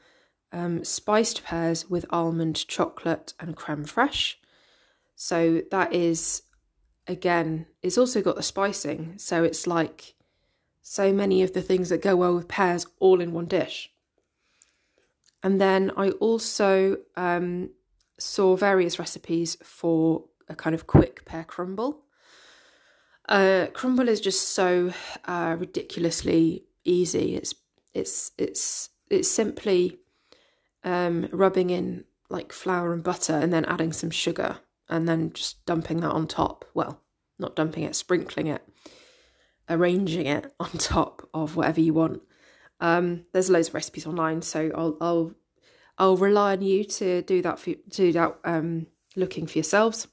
um, 0.50 0.84
spiced 0.84 1.44
pears 1.44 1.88
with 1.88 2.06
almond 2.10 2.66
chocolate 2.66 3.34
and 3.38 3.56
creme 3.56 3.84
fraiche. 3.84 4.36
So 5.14 5.62
that 5.70 5.92
is 5.92 6.42
again, 7.06 7.66
it's 7.82 7.98
also 7.98 8.22
got 8.22 8.36
the 8.36 8.42
spicing. 8.42 9.14
So 9.18 9.44
it's 9.44 9.66
like 9.66 10.14
so 10.82 11.12
many 11.12 11.42
of 11.42 11.52
the 11.52 11.62
things 11.62 11.88
that 11.88 12.02
go 12.02 12.16
well 12.16 12.34
with 12.34 12.48
pears 12.48 12.86
all 12.98 13.20
in 13.20 13.32
one 13.32 13.46
dish. 13.46 13.90
And 15.42 15.60
then 15.60 15.90
I 15.96 16.10
also 16.10 16.98
um, 17.16 17.70
saw 18.18 18.56
various 18.56 18.98
recipes 18.98 19.56
for 19.62 20.24
a 20.48 20.54
kind 20.54 20.74
of 20.74 20.86
quick 20.86 21.24
pear 21.24 21.44
crumble. 21.44 22.02
Uh, 23.28 23.66
crumble 23.72 24.08
is 24.08 24.20
just 24.20 24.50
so 24.50 24.92
uh, 25.24 25.56
ridiculously 25.58 26.64
easy. 26.84 27.36
It's 27.36 27.54
it's 27.94 28.32
it's 28.38 28.90
it's 29.10 29.30
simply 29.30 29.98
um, 30.84 31.28
rubbing 31.32 31.70
in 31.70 32.04
like 32.28 32.52
flour 32.52 32.92
and 32.92 33.02
butter 33.02 33.34
and 33.34 33.52
then 33.52 33.64
adding 33.66 33.92
some 33.92 34.10
sugar 34.10 34.58
and 34.88 35.08
then 35.08 35.32
just 35.32 35.64
dumping 35.66 36.00
that 36.00 36.10
on 36.10 36.26
top. 36.26 36.64
Well, 36.74 37.00
not 37.38 37.56
dumping 37.56 37.84
it, 37.84 37.94
sprinkling 37.94 38.46
it, 38.46 38.62
arranging 39.68 40.26
it 40.26 40.52
on 40.60 40.70
top 40.72 41.28
of 41.34 41.56
whatever 41.56 41.80
you 41.80 41.94
want. 41.94 42.22
Um, 42.80 43.24
there's 43.32 43.50
loads 43.50 43.68
of 43.68 43.74
recipes 43.74 44.06
online, 44.06 44.42
so 44.42 44.70
I'll 44.74 44.96
I'll 45.00 45.32
I'll 45.98 46.16
rely 46.16 46.52
on 46.52 46.62
you 46.62 46.84
to 46.84 47.22
do 47.22 47.42
that 47.42 47.58
for 47.58 47.74
do 47.88 48.12
that 48.12 48.38
um, 48.44 48.86
looking 49.14 49.46
for 49.46 49.58
yourselves. 49.58 50.08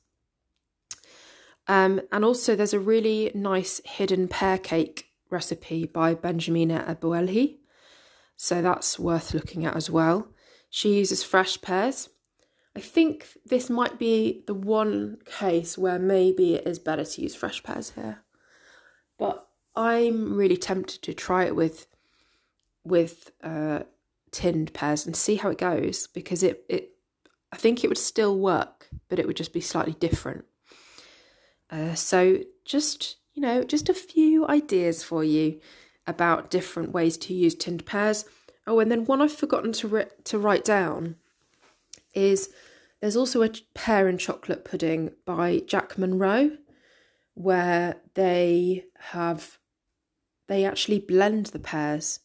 Um, 1.68 2.02
and 2.12 2.26
also, 2.26 2.56
there's 2.56 2.74
a 2.74 2.80
really 2.80 3.32
nice 3.36 3.80
hidden 3.86 4.28
pear 4.28 4.58
cake 4.58 5.06
recipe 5.30 5.86
by 5.86 6.16
Benjamina 6.16 6.96
Ebuehi, 6.96 7.58
so 8.36 8.62
that's 8.62 9.00
worth 9.00 9.34
looking 9.34 9.66
at 9.66 9.76
as 9.76 9.90
well. 9.90 10.28
She 10.70 10.98
uses 10.98 11.24
fresh 11.24 11.60
pears 11.62 12.10
I 12.76 12.82
think 12.82 13.28
this 13.46 13.70
might 13.70 14.00
be 14.00 14.44
the 14.48 14.54
one 14.54 15.18
case 15.26 15.78
where 15.78 16.00
maybe 16.00 16.56
it 16.56 16.68
is 16.68 16.80
better 16.80 17.04
to 17.04 17.22
use 17.22 17.36
fresh 17.36 17.64
pears 17.64 17.92
here. 17.92 18.24
But 19.20 19.48
I'm 19.76 20.36
really 20.36 20.58
tempted 20.58 21.04
to 21.04 21.14
try 21.14 21.46
it 21.46 21.56
with 21.56 21.86
with 22.84 23.32
uh, 23.44 23.82
tinned 24.32 24.74
pears 24.74 25.06
and 25.06 25.16
see 25.16 25.36
how 25.36 25.50
it 25.50 25.60
goes 25.60 26.08
because 26.08 26.42
it 26.42 26.66
it 26.68 26.92
I 27.52 27.58
think 27.58 27.84
it 27.84 27.88
would 27.88 27.98
still 27.98 28.38
work, 28.38 28.88
but 29.10 29.20
it 29.20 29.28
would 29.28 29.38
just 29.38 29.54
be 29.54 29.62
slightly 29.62 29.94
different. 29.94 30.46
Uh, 31.70 31.94
so 31.94 32.40
just 32.66 33.18
you 33.34 33.42
know, 33.42 33.64
just 33.64 33.90
a 33.90 33.94
few 33.94 34.48
ideas 34.48 35.04
for 35.04 35.24
you 35.24 35.60
about 36.08 36.50
different 36.50 36.92
ways 36.92 37.16
to 37.16 37.34
use 37.34 37.56
tinned 37.56 37.86
pears. 37.86 38.26
Oh, 38.66 38.80
and 38.80 38.92
then 38.92 39.06
one 39.06 39.22
I've 39.22 39.32
forgotten 39.32 39.72
to 39.74 39.88
ri- 39.88 40.06
to 40.26 40.38
write 40.38 40.66
down 40.66 41.16
is 42.14 42.50
there's 43.00 43.16
also 43.16 43.42
a 43.44 43.50
pear 43.74 44.08
and 44.08 44.20
chocolate 44.20 44.66
pudding 44.66 45.12
by 45.26 45.62
Jack 45.66 45.98
Monroe 45.98 46.58
where 47.40 47.96
they 48.16 48.84
have 49.00 49.58
they 50.50 50.66
actually 50.66 51.00
blend 51.00 51.46
the 51.48 51.60
pears 51.60 52.20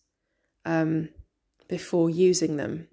um, 0.64 1.10
before 1.68 2.10
using 2.10 2.56
them. 2.56 2.88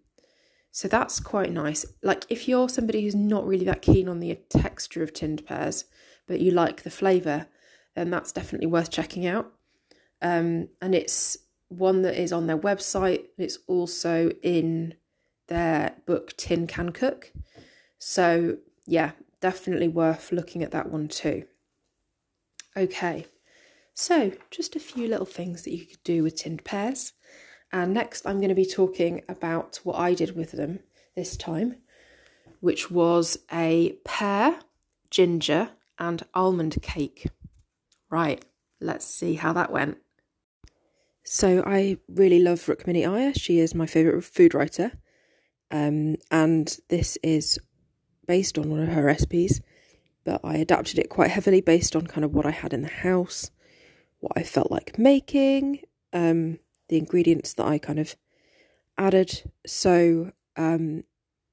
So 0.70 0.88
that's 0.88 1.20
quite 1.20 1.52
nice. 1.52 1.84
Like 2.04 2.26
if 2.30 2.48
you're 2.48 2.70
somebody 2.70 3.02
who's 3.02 3.16
not 3.16 3.48
really 3.48 3.66
that 3.66 3.82
keen 3.82 4.08
on 4.08 4.20
the 4.20 4.36
texture 4.50 5.02
of 5.02 5.14
tinned 5.14 5.48
pears, 5.48 5.86
but 6.28 6.40
you 6.40 6.52
like 6.52 6.84
the 6.84 6.92
flavour, 6.92 7.48
then 7.96 8.12
that's 8.12 8.32
definitely 8.32 8.68
worth 8.68 8.92
checking 8.92 9.26
out. 9.26 9.52
Um, 10.22 10.68
and 10.80 10.94
it's 10.94 11.40
one 11.70 12.04
that 12.04 12.22
is 12.22 12.32
on 12.32 12.46
their 12.46 12.58
website. 12.58 13.30
It's 13.40 13.58
also 13.66 14.30
in 14.44 14.94
their 15.48 15.96
book 16.06 16.38
Tin 16.38 16.68
Can 16.68 16.92
Cook. 16.92 17.34
So, 17.98 18.58
yeah, 18.86 19.14
definitely 19.40 19.88
worth 19.88 20.32
looking 20.32 20.62
at 20.62 20.70
that 20.72 20.92
one 20.92 21.08
too. 21.08 21.46
Okay, 22.76 23.26
so 23.94 24.32
just 24.50 24.78
a 24.78 24.80
few 24.80 25.08
little 25.08 25.26
things 25.26 25.64
that 25.64 25.74
you 25.74 25.86
could 25.86 26.04
do 26.04 26.24
with 26.24 26.38
tinned 26.38 26.64
pears. 26.64 27.12
And 27.74 27.94
next, 27.94 28.26
I'm 28.26 28.38
going 28.38 28.50
to 28.50 28.56
be 28.56 28.66
talking 28.66 29.24
about 29.28 29.80
what 29.84 29.98
I 29.98 30.14
did 30.14 30.36
with 30.36 30.52
them 30.54 30.80
this 31.16 31.36
time, 31.36 31.78
which 32.62 32.90
was 32.90 33.40
a 33.52 33.98
pear, 34.06 34.60
ginger, 35.10 35.72
and 36.00 36.24
almond 36.34 36.78
cake. 36.82 37.28
Right, 38.10 38.44
let's 38.80 39.06
see 39.06 39.34
how 39.34 39.52
that 39.54 39.72
went. 39.72 39.98
So, 41.24 41.64
I 41.66 41.98
really 42.08 42.40
love 42.40 42.60
Rukmini 42.66 43.08
Iyer. 43.08 43.34
She 43.34 43.60
is 43.60 43.76
my 43.76 43.86
favourite 43.86 44.24
food 44.24 44.54
writer. 44.54 44.94
Um, 45.70 46.16
and 46.30 46.78
this 46.90 47.18
is 47.22 47.60
based 48.28 48.58
on 48.58 48.70
one 48.70 48.80
of 48.82 48.90
her 48.90 49.04
recipes. 49.04 49.62
But 50.24 50.42
I 50.44 50.58
adapted 50.58 51.00
it 51.00 51.10
quite 51.10 51.32
heavily 51.32 51.62
based 51.62 51.96
on 51.96 52.08
kind 52.08 52.24
of 52.24 52.34
what 52.34 52.46
I 52.46 52.52
had 52.52 52.74
in 52.74 52.82
the 52.82 52.88
house, 52.88 53.52
what 54.20 54.34
I 54.36 54.44
felt 54.44 54.72
like 54.72 54.98
making, 54.98 55.82
um, 56.14 56.60
the 56.90 56.98
ingredients 56.98 57.54
that 57.54 57.66
I 57.66 57.78
kind 57.78 58.00
of 58.00 58.16
added. 58.98 59.52
So, 59.66 60.32
um, 60.56 61.04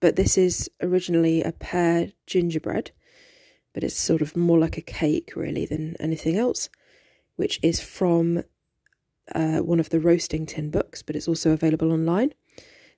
but 0.00 0.16
this 0.16 0.36
is 0.36 0.70
originally 0.82 1.42
a 1.42 1.52
pear 1.52 2.12
gingerbread, 2.26 2.90
but 3.72 3.82
it's 3.82 3.96
sort 3.96 4.22
of 4.22 4.36
more 4.36 4.58
like 4.58 4.76
a 4.76 4.82
cake 4.82 5.32
really 5.34 5.66
than 5.66 5.96
anything 5.98 6.36
else, 6.36 6.68
which 7.36 7.58
is 7.62 7.80
from 7.80 8.42
uh, 9.34 9.58
one 9.58 9.80
of 9.80 9.90
the 9.90 10.00
roasting 10.00 10.46
tin 10.46 10.70
books, 10.70 11.02
but 11.02 11.16
it's 11.16 11.28
also 11.28 11.52
available 11.52 11.92
online. 11.92 12.32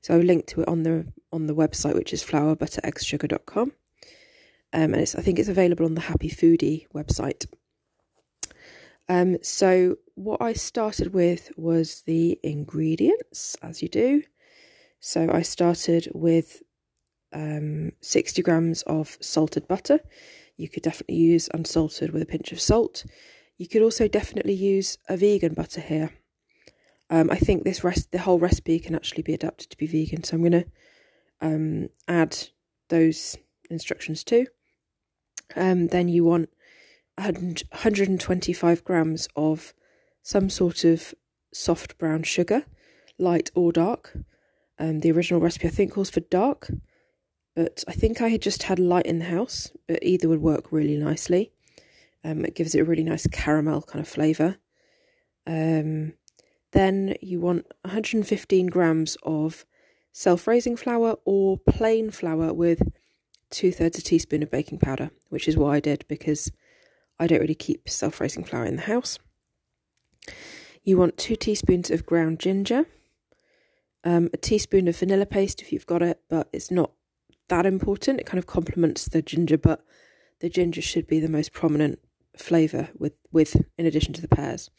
So 0.03 0.15
I've 0.15 0.25
linked 0.25 0.49
to 0.51 0.63
it 0.63 0.69
on 0.69 0.83
the 0.83 1.07
on 1.33 1.47
the 1.47 1.55
website, 1.55 1.95
which 1.95 2.13
is 2.13 2.25
flourbuttereggsugar.com. 2.25 3.73
Um, 4.73 4.95
and 4.95 4.97
it's, 4.97 5.15
I 5.15 5.23
think 5.23 5.39
it's 5.39 5.49
available 5.49 5.85
on 5.85 5.95
the 5.95 6.03
Happy 6.03 6.31
Foodie 6.31 6.87
website. 6.95 7.47
Um, 9.09 9.39
so 9.43 9.97
what 10.15 10.41
I 10.41 10.53
started 10.53 11.13
with 11.13 11.51
was 11.57 12.03
the 12.03 12.39
ingredients, 12.45 13.57
as 13.63 13.83
you 13.83 13.89
do. 13.89 14.23
So 15.01 15.29
I 15.33 15.43
started 15.43 16.09
with 16.15 16.63
um, 17.33 17.93
60 18.01 18.43
grams 18.43 18.83
of 18.83 19.19
salted 19.21 19.67
butter. 19.67 20.01
You 20.57 20.69
could 20.69 20.83
definitely 20.83 21.17
use 21.17 21.49
unsalted 21.53 22.13
with 22.13 22.23
a 22.23 22.27
pinch 22.27 22.53
of 22.53 22.61
salt. 22.61 23.05
You 23.57 23.67
could 23.67 23.83
also 23.83 24.07
definitely 24.09 24.55
use 24.55 24.99
a 25.09 25.17
vegan 25.17 25.55
butter 25.55 25.81
here. 25.81 26.13
Um, 27.09 27.31
I 27.31 27.37
think 27.37 27.65
this 27.65 27.83
rest, 27.83 28.13
the 28.13 28.19
whole 28.19 28.39
recipe 28.39 28.79
can 28.79 28.95
actually 28.95 29.23
be 29.23 29.35
adapted 29.35 29.71
to 29.71 29.77
be 29.77 29.87
vegan, 29.87 30.23
so 30.23 30.37
I'm 30.37 30.43
going 30.43 30.53
to 30.53 30.67
um, 31.41 31.89
add 32.07 32.37
those 32.89 33.37
instructions 33.69 34.23
too. 34.23 34.47
Um, 35.57 35.89
then 35.89 36.09
you 36.09 36.25
want 36.25 36.51
125 37.17 38.85
grams 38.85 39.29
of 39.37 39.75
some 40.23 40.49
sort 40.49 40.85
of 40.85 41.15
soft 41.53 41.99
brown 41.99 42.23
sugar, 42.23 42.65
light 43.19 43.51
or 43.55 43.73
dark. 43.73 44.17
Um, 44.79 45.01
the 45.01 45.13
original 45.13 45.41
recipe 45.41 45.69
I 45.69 45.71
think 45.71 45.93
calls 45.93 46.11
for 46.11 46.21
dark, 46.21 46.71
but 47.55 47.85
I 47.87 47.93
think 47.93 48.21
I 48.21 48.29
had 48.29 48.41
just 48.41 48.63
had 48.65 48.79
light 48.79 49.07
in 49.07 49.19
the 49.19 49.27
house, 49.27 49.71
but 49.87 50.03
either 50.03 50.29
would 50.29 50.41
work 50.41 50.73
really 50.73 50.97
nicely. 50.97 51.53
Um, 52.25 52.45
it 52.45 52.55
gives 52.55 52.75
it 52.75 52.81
a 52.81 52.85
really 52.85 53.05
nice 53.05 53.27
caramel 53.27 53.83
kind 53.83 54.01
of 54.01 54.09
flavour. 54.09 54.57
Um, 55.47 56.15
then 56.73 57.17
you 57.21 57.41
want 57.41 57.67
115 57.83 58.67
grams 58.69 59.17
of 59.23 59.65
self 60.13 60.47
raising 60.47 60.77
flour 60.77 61.17
or 61.25 61.59
plain 61.59 62.11
flour 62.11 62.53
with 62.53 62.83
two 63.51 63.73
thirds 63.73 63.99
a 63.99 64.03
teaspoon 64.03 64.43
of 64.43 64.51
baking 64.51 64.79
powder, 64.79 65.11
which 65.29 65.49
is 65.49 65.57
what 65.57 65.75
I 65.75 65.81
did 65.81 66.05
because 66.09 66.51
I 67.19 67.27
don't 67.27 67.41
really 67.41 67.55
keep 67.55 67.89
self 67.89 68.21
raising 68.21 68.45
flour 68.45 68.65
in 68.65 68.77
the 68.77 68.83
house. 68.83 69.19
You 70.83 70.97
want 70.97 71.19
two 71.19 71.37
teaspoons 71.37 71.91
of 71.91 72.07
ground 72.07 72.41
ginger, 72.41 72.87
um, 74.05 74.31
a 74.33 74.37
teaspoon 74.37 74.89
of 74.89 74.97
vanilla 74.97 75.27
paste 75.27 75.61
if 75.61 75.73
you've 75.73 75.87
got 75.87 76.03
it, 76.03 76.21
but 76.29 76.49
it's 76.53 76.71
not 76.71 76.93
that 77.49 77.67
important. 77.67 78.21
It 78.21 78.27
kind 78.27 78.39
of 78.39 78.47
complements 78.47 79.07
the 79.07 79.21
ginger, 79.21 79.59
but 79.59 79.85
the 80.41 80.49
ginger 80.49 80.81
should 80.81 81.07
be 81.07 81.21
the 81.21 81.29
most 81.29 81.53
prominent 81.53 81.99
flavour 82.37 82.89
with, 82.99 83.13
with 83.31 83.57
in 83.77 83.87
addition 83.87 84.15
to 84.15 84.23
the 84.23 84.29
pears. 84.29 84.71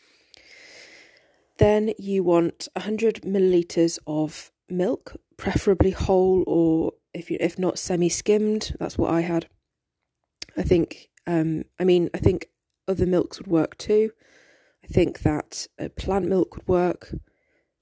Then 1.58 1.94
you 2.00 2.24
want 2.24 2.68
100 2.76 3.22
millilitres 3.22 4.00
of 4.08 4.52
milk, 4.68 5.16
preferably 5.38 5.92
whole 5.92 6.44
or 6.48 6.94
if 7.14 7.30
you 7.32 7.38
if 7.40 7.58
not 7.60 7.80
semi 7.80 8.10
skimmed. 8.10 8.76
That's 8.80 8.98
what 8.98 9.12
I 9.12 9.22
had. 9.22 9.48
I 10.58 10.64
think. 10.64 11.10
Um, 11.28 11.66
I 11.80 11.84
mean, 11.84 12.10
I 12.14 12.18
think 12.18 12.50
other 12.88 13.06
milks 13.06 13.38
would 13.38 13.48
work 13.48 13.78
too. 13.78 14.12
I 14.84 14.88
think 14.88 15.20
that 15.20 15.68
uh, 15.80 15.90
plant 15.96 16.28
milk 16.28 16.56
would 16.56 16.68
work. 16.68 17.16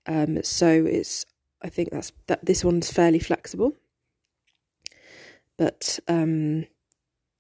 Um, 0.06 0.44
so 0.44 0.86
it's. 0.86 1.26
I 1.62 1.70
think 1.70 1.92
that's 1.92 2.12
that. 2.28 2.46
This 2.46 2.64
one's 2.64 2.92
fairly 2.92 3.20
flexible. 3.20 3.74
But 5.58 6.00
um, 6.08 6.66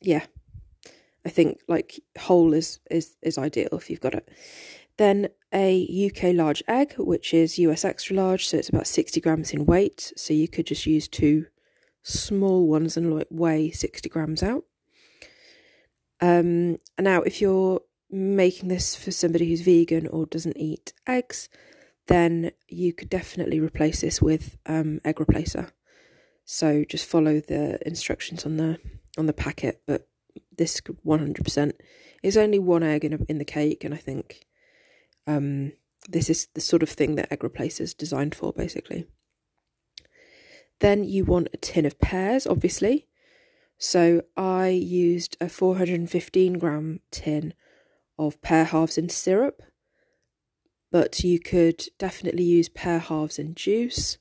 yeah, 0.01 0.25
I 1.25 1.29
think 1.29 1.59
like 1.67 1.99
whole 2.17 2.53
is 2.53 2.79
is 2.89 3.15
is 3.21 3.37
ideal 3.37 3.69
if 3.73 3.89
you've 3.89 4.01
got 4.01 4.13
it. 4.13 4.29
Then 4.97 5.29
a 5.53 6.11
UK 6.11 6.35
large 6.35 6.61
egg, 6.67 6.95
which 6.97 7.33
is 7.33 7.57
US 7.59 7.85
extra 7.85 8.15
large, 8.15 8.47
so 8.47 8.57
it's 8.57 8.67
about 8.67 8.85
60 8.87 9.21
grams 9.21 9.53
in 9.53 9.65
weight. 9.65 10.11
So 10.17 10.33
you 10.33 10.49
could 10.49 10.67
just 10.67 10.85
use 10.85 11.07
two 11.07 11.45
small 12.03 12.67
ones 12.67 12.97
and 12.97 13.13
like 13.15 13.27
weigh 13.29 13.71
60 13.71 14.09
grams 14.09 14.43
out. 14.43 14.63
Um, 16.21 16.77
now, 16.99 17.21
if 17.21 17.41
you're 17.41 17.81
making 18.09 18.69
this 18.69 18.95
for 18.95 19.11
somebody 19.11 19.49
who's 19.49 19.61
vegan 19.61 20.07
or 20.07 20.25
doesn't 20.25 20.57
eat 20.57 20.93
eggs, 21.07 21.49
then 22.07 22.51
you 22.67 22.91
could 22.91 23.09
definitely 23.09 23.59
replace 23.59 24.01
this 24.01 24.21
with 24.21 24.57
um, 24.65 24.99
egg 25.05 25.17
replacer. 25.17 25.71
So 26.43 26.83
just 26.83 27.05
follow 27.05 27.39
the 27.39 27.79
instructions 27.87 28.45
on 28.45 28.57
the 28.57 28.79
on 29.17 29.27
the 29.27 29.33
packet. 29.33 29.81
But 29.85 30.07
this 30.57 30.81
100% 30.81 31.71
is 32.23 32.37
only 32.37 32.59
one 32.59 32.83
egg 32.83 33.05
in 33.05 33.13
a, 33.13 33.19
in 33.29 33.37
the 33.37 33.45
cake, 33.45 33.83
and 33.83 33.93
I 33.93 33.97
think 33.97 34.45
um, 35.27 35.73
this 36.09 36.29
is 36.29 36.47
the 36.55 36.61
sort 36.61 36.81
of 36.81 36.89
thing 36.89 37.15
that 37.15 37.31
egg 37.31 37.41
replacer 37.41 37.81
is 37.81 37.93
designed 37.93 38.33
for, 38.33 38.51
basically. 38.51 39.05
Then 40.79 41.03
you 41.03 41.25
want 41.25 41.49
a 41.53 41.57
tin 41.57 41.85
of 41.85 41.99
pears, 41.99 42.47
obviously. 42.47 43.07
So 43.77 44.23
I 44.35 44.67
used 44.67 45.37
a 45.39 45.49
415 45.49 46.57
gram 46.57 46.99
tin 47.11 47.53
of 48.17 48.41
pear 48.41 48.65
halves 48.65 48.97
in 48.97 49.09
syrup, 49.09 49.61
but 50.91 51.23
you 51.23 51.39
could 51.39 51.85
definitely 51.97 52.43
use 52.43 52.67
pear 52.67 52.99
halves 52.99 53.39
in 53.39 53.55
juice. 53.55 54.17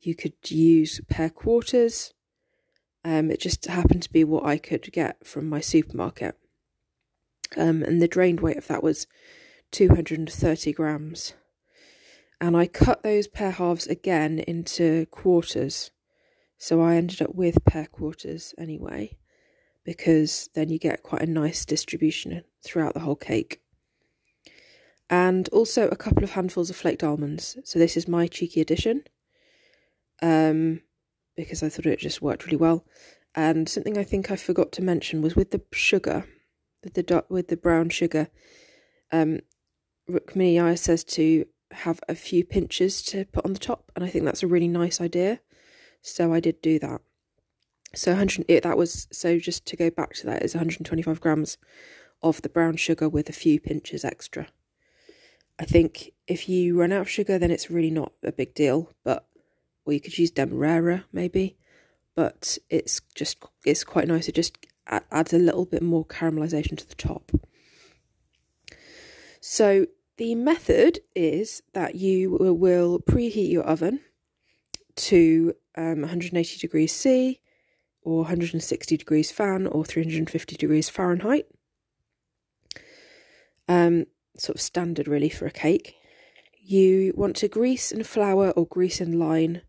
You 0.00 0.14
could 0.14 0.34
use 0.50 1.00
pear 1.08 1.30
quarters. 1.30 2.12
Um, 3.04 3.30
it 3.30 3.40
just 3.40 3.66
happened 3.66 4.02
to 4.02 4.12
be 4.12 4.24
what 4.24 4.44
I 4.44 4.58
could 4.58 4.90
get 4.92 5.26
from 5.26 5.48
my 5.48 5.60
supermarket. 5.60 6.36
Um, 7.56 7.82
and 7.82 8.02
the 8.02 8.08
drained 8.08 8.40
weight 8.40 8.56
of 8.56 8.66
that 8.66 8.82
was 8.82 9.06
230 9.70 10.72
grams. 10.72 11.34
And 12.40 12.56
I 12.56 12.66
cut 12.66 13.02
those 13.02 13.26
pear 13.26 13.52
halves 13.52 13.86
again 13.86 14.40
into 14.40 15.06
quarters. 15.06 15.90
So 16.58 16.80
I 16.82 16.96
ended 16.96 17.22
up 17.22 17.34
with 17.34 17.64
pear 17.64 17.86
quarters 17.86 18.54
anyway, 18.58 19.16
because 19.84 20.48
then 20.54 20.68
you 20.68 20.78
get 20.78 21.02
quite 21.02 21.22
a 21.22 21.26
nice 21.26 21.64
distribution 21.64 22.42
throughout 22.64 22.94
the 22.94 23.00
whole 23.00 23.16
cake. 23.16 23.60
And 25.10 25.48
also 25.50 25.88
a 25.88 25.96
couple 25.96 26.24
of 26.24 26.30
handfuls 26.30 26.70
of 26.70 26.76
flaked 26.76 27.04
almonds. 27.04 27.58
So 27.64 27.78
this 27.78 27.96
is 27.96 28.08
my 28.08 28.26
cheeky 28.26 28.60
addition. 28.60 29.04
Um, 30.22 30.80
because 31.36 31.62
I 31.62 31.68
thought 31.68 31.86
it 31.86 31.98
just 31.98 32.22
worked 32.22 32.46
really 32.46 32.56
well. 32.56 32.84
And 33.34 33.68
something 33.68 33.98
I 33.98 34.04
think 34.04 34.30
I 34.30 34.36
forgot 34.36 34.72
to 34.72 34.82
mention 34.82 35.20
was 35.20 35.34
with 35.34 35.50
the 35.50 35.62
sugar, 35.72 36.26
with 36.82 36.94
the 36.94 37.24
with 37.28 37.48
the 37.48 37.56
brown 37.56 37.88
sugar. 37.90 38.28
Um, 39.10 39.40
Rukmini 40.08 40.78
says 40.78 41.02
to 41.04 41.46
have 41.74 42.00
a 42.08 42.14
few 42.14 42.44
pinches 42.44 43.02
to 43.04 43.24
put 43.26 43.44
on 43.44 43.52
the 43.52 43.58
top, 43.58 43.90
and 43.94 44.04
I 44.04 44.08
think 44.08 44.24
that's 44.24 44.42
a 44.42 44.46
really 44.46 44.68
nice 44.68 45.00
idea. 45.00 45.40
So 46.02 46.32
I 46.32 46.40
did 46.40 46.60
do 46.60 46.78
that. 46.80 47.00
So 47.94 48.12
100, 48.12 48.46
it, 48.48 48.62
that 48.64 48.76
was 48.76 49.06
so 49.10 49.38
just 49.38 49.66
to 49.66 49.76
go 49.76 49.90
back 49.90 50.14
to 50.14 50.26
that 50.26 50.42
is 50.42 50.54
125 50.54 51.20
grams 51.20 51.58
of 52.22 52.42
the 52.42 52.48
brown 52.48 52.76
sugar 52.76 53.08
with 53.08 53.28
a 53.28 53.32
few 53.32 53.60
pinches 53.60 54.04
extra. 54.04 54.48
I 55.58 55.64
think 55.64 56.12
if 56.26 56.48
you 56.48 56.78
run 56.78 56.92
out 56.92 57.02
of 57.02 57.10
sugar, 57.10 57.38
then 57.38 57.50
it's 57.50 57.70
really 57.70 57.90
not 57.90 58.12
a 58.22 58.32
big 58.32 58.54
deal. 58.54 58.90
But 59.04 59.26
or 59.84 59.92
you 59.92 60.00
could 60.00 60.18
use 60.18 60.30
demerara 60.30 61.04
maybe, 61.12 61.56
but 62.14 62.58
it's 62.70 63.00
just 63.14 63.42
it's 63.64 63.84
quite 63.84 64.08
nice. 64.08 64.28
It 64.28 64.34
just 64.34 64.58
adds 64.86 65.32
a 65.32 65.38
little 65.38 65.64
bit 65.64 65.82
more 65.82 66.04
caramelization 66.04 66.76
to 66.78 66.88
the 66.88 66.94
top. 66.94 67.32
So 69.40 69.86
the 70.16 70.34
method 70.34 71.00
is 71.14 71.62
that 71.72 71.96
you 71.96 72.30
will 72.30 73.00
preheat 73.00 73.50
your 73.50 73.64
oven 73.64 74.00
to 74.96 75.54
um, 75.76 76.00
180 76.00 76.58
degrees 76.58 76.92
C 76.92 77.40
or 78.02 78.18
160 78.18 78.96
degrees 78.96 79.32
fan 79.32 79.66
or 79.66 79.84
350 79.84 80.56
degrees 80.56 80.88
Fahrenheit. 80.88 81.46
Um, 83.66 84.04
sort 84.36 84.56
of 84.56 84.60
standard 84.60 85.08
really 85.08 85.30
for 85.30 85.46
a 85.46 85.50
cake. 85.50 85.96
You 86.60 87.12
want 87.16 87.36
to 87.36 87.48
grease 87.48 87.90
and 87.90 88.06
flour 88.06 88.50
or 88.50 88.66
grease 88.66 89.00
and 89.00 89.18
line 89.18 89.62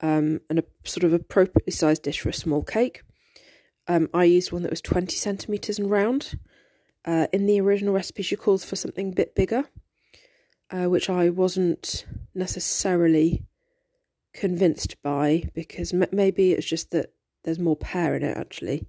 um, 0.00 0.40
and 0.50 0.58
a 0.58 0.64
sort 0.84 1.04
of 1.04 1.12
appropriately 1.12 1.72
sized 1.72 2.02
dish 2.02 2.20
for 2.20 2.28
a 2.28 2.34
small 2.34 2.62
cake. 2.62 3.02
Um, 3.88 4.08
I 4.12 4.24
used 4.24 4.52
one 4.52 4.62
that 4.62 4.70
was 4.70 4.80
20 4.80 5.16
centimetres 5.16 5.78
and 5.78 5.90
round. 5.90 6.38
Uh, 7.04 7.28
in 7.32 7.46
the 7.46 7.60
original 7.60 7.94
recipe, 7.94 8.22
she 8.22 8.34
calls 8.34 8.64
for 8.64 8.74
something 8.74 9.10
a 9.10 9.14
bit 9.14 9.34
bigger, 9.36 9.66
uh, 10.70 10.86
which 10.86 11.08
I 11.08 11.28
wasn't 11.30 12.04
necessarily 12.34 13.44
convinced 14.32 15.00
by 15.02 15.48
because 15.54 15.94
m- 15.94 16.06
maybe 16.12 16.52
it's 16.52 16.66
just 16.66 16.90
that 16.90 17.12
there's 17.44 17.58
more 17.58 17.76
pear 17.76 18.14
in 18.16 18.22
it 18.22 18.36
actually. 18.36 18.86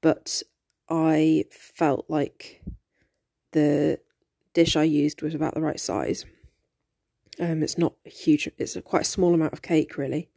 But 0.00 0.42
I 0.88 1.44
felt 1.50 2.06
like 2.08 2.62
the 3.52 3.98
dish 4.54 4.76
I 4.76 4.84
used 4.84 5.22
was 5.22 5.34
about 5.34 5.54
the 5.54 5.60
right 5.60 5.80
size. 5.80 6.24
Um, 7.38 7.62
it's 7.62 7.78
not 7.78 7.94
huge, 8.04 8.50
it's 8.58 8.76
a 8.76 8.82
quite 8.82 9.02
a 9.02 9.06
small 9.06 9.34
amount 9.34 9.52
of 9.52 9.62
cake, 9.62 9.96
really. 9.96 10.28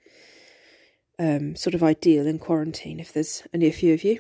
Um, 1.20 1.56
sort 1.56 1.76
of 1.76 1.84
ideal 1.84 2.26
in 2.26 2.40
quarantine 2.40 3.00
if 3.00 3.14
there's 3.14 3.44
only 3.54 3.68
a 3.68 3.74
few 3.74 3.94
of 3.94 4.04
you. 4.04 4.20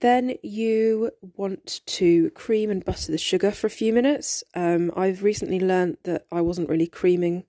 Then 0.00 0.36
you 0.42 1.10
want 1.36 1.82
to 1.86 2.30
cream 2.30 2.70
and 2.70 2.84
butter 2.84 3.12
the 3.12 3.18
sugar 3.18 3.50
for 3.50 3.66
a 3.66 3.70
few 3.70 3.92
minutes. 3.92 4.42
Um, 4.54 4.90
I've 4.96 5.22
recently 5.22 5.60
learned 5.60 5.98
that 6.04 6.26
I 6.32 6.40
wasn't 6.40 6.70
really 6.70 6.86
creaming 6.86 7.44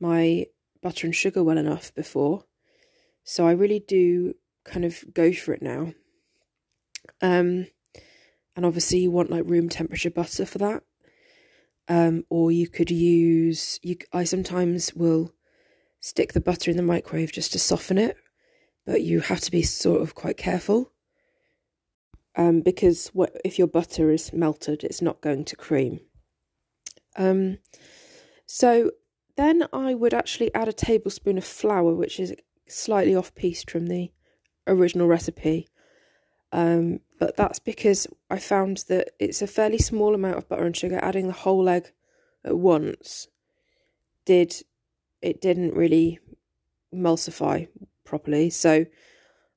my 0.00 0.46
butter 0.82 1.06
and 1.06 1.14
sugar 1.14 1.42
well 1.44 1.58
enough 1.58 1.94
before. 1.94 2.44
So 3.22 3.46
I 3.46 3.52
really 3.52 3.78
do 3.78 4.34
kind 4.64 4.84
of 4.84 5.04
go 5.14 5.32
for 5.32 5.52
it 5.54 5.62
now. 5.62 5.92
Um, 7.22 7.68
and 8.56 8.66
obviously 8.66 8.98
you 8.98 9.12
want 9.12 9.30
like 9.30 9.44
room 9.46 9.68
temperature 9.68 10.10
butter 10.10 10.46
for 10.46 10.58
that. 10.58 10.82
Um, 11.86 12.24
or 12.28 12.50
you 12.50 12.68
could 12.68 12.90
use 12.90 13.78
you. 13.82 13.96
I 14.12 14.24
sometimes 14.24 14.94
will 14.94 15.32
stick 16.00 16.32
the 16.32 16.40
butter 16.40 16.70
in 16.70 16.76
the 16.76 16.82
microwave 16.82 17.32
just 17.32 17.52
to 17.52 17.58
soften 17.58 17.98
it, 17.98 18.16
but 18.84 19.02
you 19.02 19.20
have 19.20 19.40
to 19.40 19.50
be 19.50 19.62
sort 19.62 20.02
of 20.02 20.14
quite 20.14 20.36
careful. 20.36 20.92
Um, 22.38 22.60
because 22.60 23.08
what 23.08 23.36
if 23.44 23.58
your 23.58 23.66
butter 23.66 24.12
is 24.12 24.32
melted, 24.32 24.84
it's 24.84 25.02
not 25.02 25.20
going 25.20 25.44
to 25.46 25.56
cream. 25.56 26.00
Um, 27.16 27.58
so 28.46 28.92
then 29.36 29.66
I 29.72 29.94
would 29.94 30.14
actually 30.14 30.54
add 30.54 30.68
a 30.68 30.72
tablespoon 30.72 31.36
of 31.36 31.44
flour, 31.44 31.92
which 31.94 32.20
is 32.20 32.32
slightly 32.68 33.16
off 33.16 33.34
piste 33.34 33.68
from 33.68 33.88
the 33.88 34.12
original 34.68 35.08
recipe. 35.08 35.68
Um, 36.52 37.00
but 37.18 37.36
that's 37.36 37.58
because 37.58 38.06
I 38.30 38.38
found 38.38 38.84
that 38.88 39.10
it's 39.18 39.42
a 39.42 39.48
fairly 39.48 39.78
small 39.78 40.14
amount 40.14 40.38
of 40.38 40.48
butter 40.48 40.64
and 40.64 40.76
sugar. 40.76 41.00
Adding 41.02 41.26
the 41.26 41.32
whole 41.32 41.68
egg 41.68 41.90
at 42.44 42.56
once 42.56 43.26
did 44.24 44.54
it 45.20 45.40
didn't 45.40 45.74
really 45.74 46.20
emulsify 46.94 47.66
properly. 48.04 48.48
So 48.48 48.86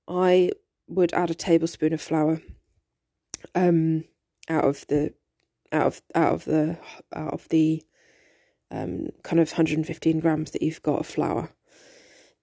I 0.08 0.50
would 0.88 1.14
add 1.14 1.30
a 1.30 1.36
tablespoon 1.36 1.94
of 1.94 2.02
flour 2.02 2.42
um, 3.56 4.06
out 4.50 4.66
of 4.66 4.86
the 4.88 5.14
out 5.72 5.88
of 5.88 6.02
out 6.16 6.34
of 6.34 6.46
the 6.46 6.78
out 7.14 7.34
of 7.34 7.48
the 7.50 7.84
um, 8.72 9.10
kind 9.24 9.40
of 9.40 9.52
115 9.52 10.20
grams 10.20 10.52
that 10.52 10.62
you've 10.62 10.84
got 10.84 11.00
of 11.00 11.08
flour. 11.08 11.52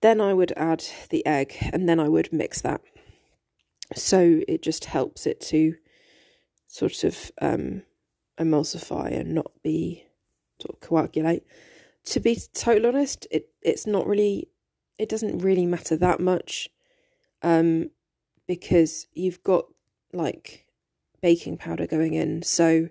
Then 0.00 0.20
I 0.20 0.34
would 0.34 0.52
add 0.56 0.84
the 1.10 1.24
egg 1.26 1.56
and 1.72 1.88
then 1.88 1.98
I 1.98 2.08
would 2.08 2.32
mix 2.32 2.60
that. 2.60 2.80
So 3.96 4.40
it 4.46 4.62
just 4.62 4.84
helps 4.84 5.26
it 5.26 5.40
to 5.42 5.74
sort 6.66 7.02
of 7.02 7.32
um, 7.40 7.82
emulsify 8.38 9.18
and 9.18 9.34
not 9.34 9.50
be 9.62 10.04
sort 10.60 10.76
of 10.76 10.80
coagulate. 10.80 11.44
To 12.04 12.20
be 12.20 12.38
totally 12.54 12.88
honest, 12.88 13.26
it 13.30 13.48
it's 13.62 13.86
not 13.86 14.06
really 14.06 14.48
it 14.98 15.08
doesn't 15.08 15.38
really 15.38 15.66
matter 15.66 15.96
that 15.96 16.20
much 16.20 16.68
um, 17.42 17.90
because 18.46 19.06
you've 19.14 19.42
got 19.42 19.64
like 20.12 20.66
baking 21.20 21.58
powder 21.58 21.86
going 21.86 22.14
in, 22.14 22.42
so 22.42 22.88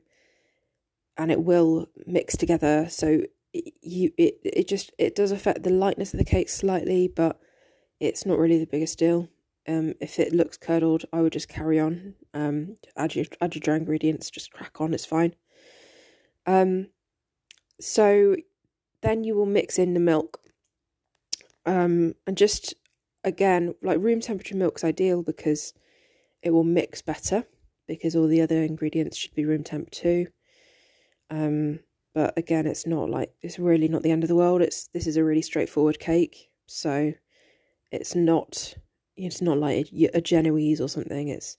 and 1.18 1.32
it 1.32 1.44
will 1.44 1.90
mix 2.06 2.38
together. 2.38 2.88
So 2.90 3.24
you 3.54 4.12
it 4.18 4.40
it 4.44 4.68
just 4.68 4.92
it 4.98 5.16
does 5.16 5.32
affect 5.32 5.64
the 5.64 5.70
lightness 5.70 6.14
of 6.14 6.20
the 6.20 6.26
cake 6.26 6.50
slightly, 6.50 7.08
but 7.08 7.40
it's 8.00 8.26
not 8.26 8.38
really 8.38 8.60
the 8.60 8.68
biggest 8.68 9.00
deal. 9.00 9.30
Um, 9.68 9.96
if 10.00 10.20
it 10.20 10.34
looks 10.34 10.56
curdled, 10.58 11.06
I 11.12 11.22
would 11.22 11.34
just 11.34 11.50
carry 11.50 11.80
on. 11.80 12.14
Um, 12.34 12.78
add 12.96 13.16
your 13.16 13.26
add 13.42 13.56
your 13.56 13.62
dry 13.62 13.76
ingredients, 13.76 14.30
just 14.30 14.52
crack 14.52 14.80
on. 14.80 14.94
It's 14.94 15.06
fine. 15.06 15.36
Um, 16.46 16.88
so 17.80 18.36
then 19.02 19.24
you 19.24 19.36
will 19.36 19.46
mix 19.46 19.78
in 19.78 19.94
the 19.94 20.00
milk. 20.00 20.40
Um, 21.66 22.16
and 22.26 22.38
just 22.38 22.76
again, 23.24 23.76
like 23.82 24.00
room 24.00 24.22
temperature 24.22 24.56
milk 24.56 24.78
is 24.78 24.84
ideal 24.84 25.22
because 25.22 25.74
it 26.42 26.52
will 26.52 26.64
mix 26.64 27.02
better 27.02 27.46
because 27.88 28.16
all 28.16 28.28
the 28.28 28.42
other 28.42 28.62
ingredients 28.64 29.18
should 29.18 29.34
be 29.34 29.46
room 29.46 29.64
temp 29.64 29.90
too. 29.92 30.28
Um, 31.30 31.80
but 32.14 32.38
again, 32.38 32.66
it's 32.66 32.88
not 32.88 33.10
like 33.10 33.32
it's 33.42 33.60
really 33.60 33.88
not 33.88 34.04
the 34.04 34.12
end 34.12 34.24
of 34.24 34.28
the 34.28 34.36
world. 34.36 34.62
It's 34.62 34.88
this 34.88 35.08
is 35.08 35.18
a 35.18 35.24
really 35.24 35.42
straightforward 35.42 36.00
cake, 36.00 36.50
so 36.66 37.14
it's 37.92 38.16
not 38.16 38.74
it's 39.16 39.42
not 39.42 39.58
like 39.58 39.88
a, 39.94 40.10
a 40.16 40.22
Genoese 40.22 40.82
or 40.82 40.90
something. 40.90 41.28
It's 41.28 41.58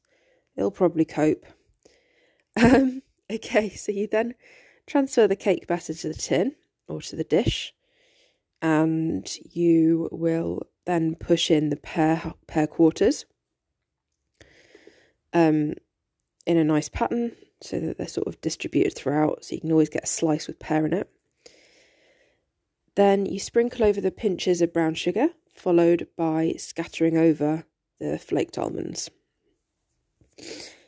it'll 0.56 0.70
probably 0.70 1.04
cope. 1.04 1.46
Um, 2.60 3.02
okay, 3.30 3.68
so 3.76 3.92
you 3.92 4.08
then 4.08 4.34
transfer 4.84 5.28
the 5.28 5.36
cake 5.36 5.68
batter 5.68 5.94
to 5.94 6.08
the 6.08 6.14
tin 6.14 6.56
or 6.88 7.00
to 7.02 7.14
the 7.14 7.22
dish, 7.22 7.72
and 8.60 9.30
you 9.52 10.08
will 10.10 10.62
then 10.84 11.14
push 11.14 11.52
in 11.52 11.68
the 11.68 11.76
pear 11.76 12.34
pear 12.48 12.66
quarters. 12.66 13.26
Um, 15.32 15.74
in 16.48 16.56
a 16.56 16.64
nice 16.64 16.88
pattern 16.88 17.32
so 17.60 17.78
that 17.78 17.98
they're 17.98 18.08
sort 18.08 18.26
of 18.26 18.40
distributed 18.40 18.94
throughout, 18.94 19.44
so 19.44 19.54
you 19.54 19.60
can 19.60 19.70
always 19.70 19.90
get 19.90 20.04
a 20.04 20.08
slice 20.08 20.46
with 20.46 20.58
pear 20.58 20.86
in 20.86 20.94
it. 20.94 21.08
Then 22.96 23.26
you 23.26 23.38
sprinkle 23.38 23.84
over 23.84 24.00
the 24.00 24.10
pinches 24.10 24.62
of 24.62 24.72
brown 24.72 24.94
sugar, 24.94 25.28
followed 25.54 26.08
by 26.16 26.54
scattering 26.56 27.18
over 27.18 27.64
the 28.00 28.18
flaked 28.18 28.56
almonds. 28.56 29.10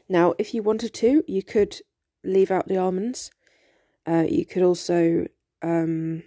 Now, 0.09 0.35
if 0.39 0.55
you 0.55 0.63
wanted 0.63 0.95
to, 0.95 1.23
you 1.29 1.43
could 1.43 1.77
leave 2.25 2.51
out 2.51 2.67
the 2.67 2.79
almonds. 2.79 3.31
Uh, 4.07 4.25
you 4.29 4.47
could 4.47 4.63
also, 4.63 5.27
um, 5.61 6.23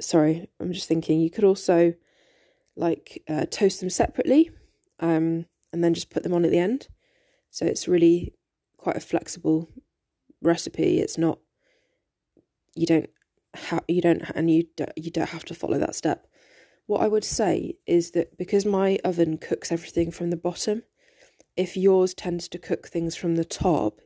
sorry, 0.00 0.48
I'm 0.58 0.72
just 0.72 0.88
thinking, 0.88 1.20
you 1.20 1.30
could 1.30 1.44
also 1.44 1.94
like 2.76 3.22
uh, 3.28 3.44
toast 3.50 3.80
them 3.80 3.90
separately 3.90 4.50
um, 5.00 5.46
and 5.72 5.84
then 5.84 5.94
just 5.94 6.10
put 6.10 6.22
them 6.22 6.32
on 6.32 6.44
at 6.44 6.50
the 6.50 6.58
end. 6.58 6.88
So 7.54 7.64
it's 7.64 7.86
really 7.86 8.34
quite 8.78 8.96
a 8.96 9.00
flexible 9.00 9.68
recipe. 10.42 10.98
It's 10.98 11.16
not 11.16 11.38
you 12.74 12.84
don't 12.84 13.08
have 13.54 13.84
you 13.86 14.02
don't 14.02 14.28
and 14.34 14.50
you 14.50 14.64
don't, 14.76 14.90
you 14.96 15.12
don't 15.12 15.28
have 15.28 15.44
to 15.44 15.54
follow 15.54 15.78
that 15.78 15.94
step. 15.94 16.26
What 16.86 17.00
I 17.00 17.06
would 17.06 17.22
say 17.22 17.76
is 17.86 18.10
that 18.10 18.36
because 18.36 18.66
my 18.66 18.98
oven 19.04 19.38
cooks 19.38 19.70
everything 19.70 20.10
from 20.10 20.30
the 20.30 20.36
bottom, 20.36 20.82
if 21.56 21.76
yours 21.76 22.12
tends 22.12 22.48
to 22.48 22.58
cook 22.58 22.88
things 22.88 23.14
from 23.14 23.36
the 23.36 23.44
top, 23.44 24.00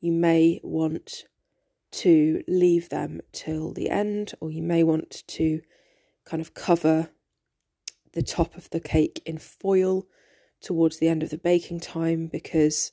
you 0.00 0.10
may 0.10 0.58
want 0.64 1.24
to 1.90 2.42
leave 2.48 2.88
them 2.88 3.20
till 3.32 3.74
the 3.74 3.90
end, 3.90 4.32
or 4.40 4.50
you 4.50 4.62
may 4.62 4.82
want 4.82 5.24
to 5.26 5.60
kind 6.24 6.40
of 6.40 6.54
cover 6.54 7.10
the 8.14 8.22
top 8.22 8.56
of 8.56 8.70
the 8.70 8.80
cake 8.80 9.20
in 9.26 9.36
foil 9.36 10.06
towards 10.60 10.98
the 10.98 11.08
end 11.08 11.22
of 11.22 11.30
the 11.30 11.38
baking 11.38 11.80
time 11.80 12.26
because 12.26 12.92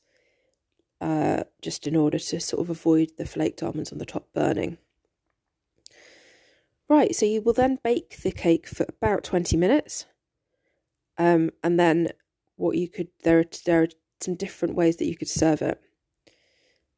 uh, 1.02 1.44
just 1.62 1.88
in 1.88 1.96
order 1.96 2.18
to 2.18 2.40
sort 2.40 2.62
of 2.62 2.70
avoid 2.70 3.12
the 3.18 3.26
flaked 3.26 3.62
almonds 3.62 3.92
on 3.92 3.98
the 3.98 4.06
top 4.06 4.28
burning. 4.34 4.78
Right, 6.88 7.16
so 7.16 7.26
you 7.26 7.42
will 7.42 7.54
then 7.54 7.80
bake 7.84 8.18
the 8.22 8.32
cake 8.32 8.68
for 8.68 8.86
about 8.88 9.24
20 9.24 9.58
minutes. 9.58 10.06
Um, 11.18 11.52
and 11.64 11.80
then 11.80 12.10
what 12.58 12.78
you 12.78 12.88
could, 12.88 13.08
there 13.24 13.40
are, 13.40 13.46
there 13.66 13.84
are 13.84 13.88
some 14.22 14.36
different 14.36 14.76
ways 14.76 14.98
that 14.98 15.08
you 15.08 15.18
could 15.18 15.28
serve 15.30 15.62
it. 15.62 15.82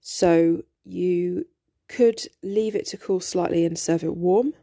So 0.01 0.63
you 0.84 1.45
could 1.88 2.27
leave 2.43 2.75
it 2.75 2.86
to 2.88 2.97
cool 2.97 3.19
slightly 3.19 3.65
and 3.65 3.80
serve 3.80 4.03
it 4.03 4.15
warm 4.15 4.53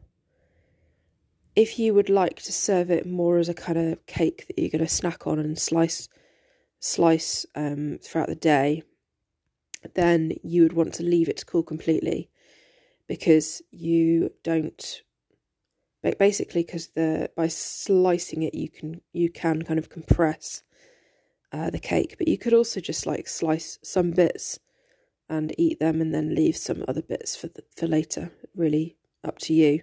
if 1.56 1.78
you 1.78 1.94
would 1.94 2.10
like 2.10 2.36
to 2.42 2.52
serve 2.52 2.90
it 2.90 3.06
more 3.06 3.38
as 3.38 3.48
a 3.48 3.54
kind 3.54 3.78
of 3.78 4.04
cake 4.06 4.46
that 4.46 4.58
you're 4.58 4.70
going 4.70 4.84
to 4.84 4.88
snack 4.88 5.26
on 5.26 5.38
and 5.38 5.58
slice 5.58 6.08
slice 6.80 7.46
um, 7.54 7.98
throughout 8.02 8.28
the 8.28 8.34
day, 8.34 8.82
then 9.94 10.32
you 10.42 10.62
would 10.62 10.74
want 10.74 10.92
to 10.92 11.02
leave 11.02 11.28
it 11.28 11.38
to 11.38 11.46
cool 11.46 11.62
completely 11.62 12.28
because 13.08 13.62
you 13.70 14.30
don't 14.42 15.02
basically 16.18 16.62
because 16.62 16.88
the 16.88 17.30
by 17.34 17.48
slicing 17.48 18.42
it 18.42 18.54
you 18.54 18.68
can 18.68 19.00
you 19.14 19.30
can 19.30 19.62
kind 19.62 19.78
of 19.78 19.88
compress 19.88 20.62
uh, 21.50 21.70
the 21.70 21.78
cake 21.78 22.16
but 22.18 22.28
you 22.28 22.36
could 22.36 22.52
also 22.52 22.78
just 22.78 23.06
like 23.06 23.26
slice 23.26 23.78
some 23.82 24.10
bits 24.10 24.58
and 25.28 25.54
eat 25.58 25.80
them 25.80 26.00
and 26.00 26.14
then 26.14 26.34
leave 26.34 26.56
some 26.56 26.84
other 26.86 27.02
bits 27.02 27.36
for 27.36 27.48
the, 27.48 27.64
for 27.76 27.86
later. 27.86 28.30
Really 28.54 28.96
up 29.22 29.38
to 29.40 29.54
you. 29.54 29.82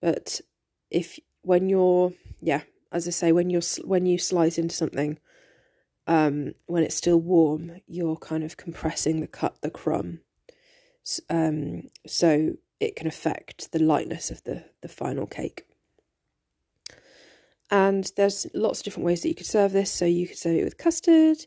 But 0.00 0.40
if 0.90 1.18
when 1.42 1.68
you're 1.68 2.12
yeah 2.40 2.62
as 2.92 3.06
i 3.06 3.10
say 3.10 3.32
when 3.32 3.50
you're 3.50 3.62
when 3.84 4.06
you 4.06 4.18
slice 4.18 4.58
into 4.58 4.74
something 4.74 5.18
um 6.06 6.52
when 6.66 6.82
it's 6.82 6.94
still 6.94 7.20
warm 7.20 7.80
you're 7.86 8.16
kind 8.16 8.44
of 8.44 8.56
compressing 8.56 9.20
the 9.20 9.26
cut 9.26 9.56
the 9.62 9.70
crumb 9.70 10.20
um 11.30 11.82
so 12.06 12.54
it 12.80 12.96
can 12.96 13.06
affect 13.06 13.72
the 13.72 13.78
lightness 13.78 14.30
of 14.30 14.42
the 14.44 14.64
the 14.82 14.88
final 14.88 15.26
cake 15.26 15.64
And 17.70 18.10
there's 18.16 18.46
lots 18.54 18.80
of 18.80 18.84
different 18.84 19.06
ways 19.06 19.22
that 19.22 19.28
you 19.28 19.34
could 19.34 19.46
serve 19.46 19.72
this. 19.72 19.90
So 19.90 20.04
you 20.04 20.26
could 20.28 20.38
serve 20.38 20.56
it 20.56 20.64
with 20.64 20.78
custard, 20.78 21.38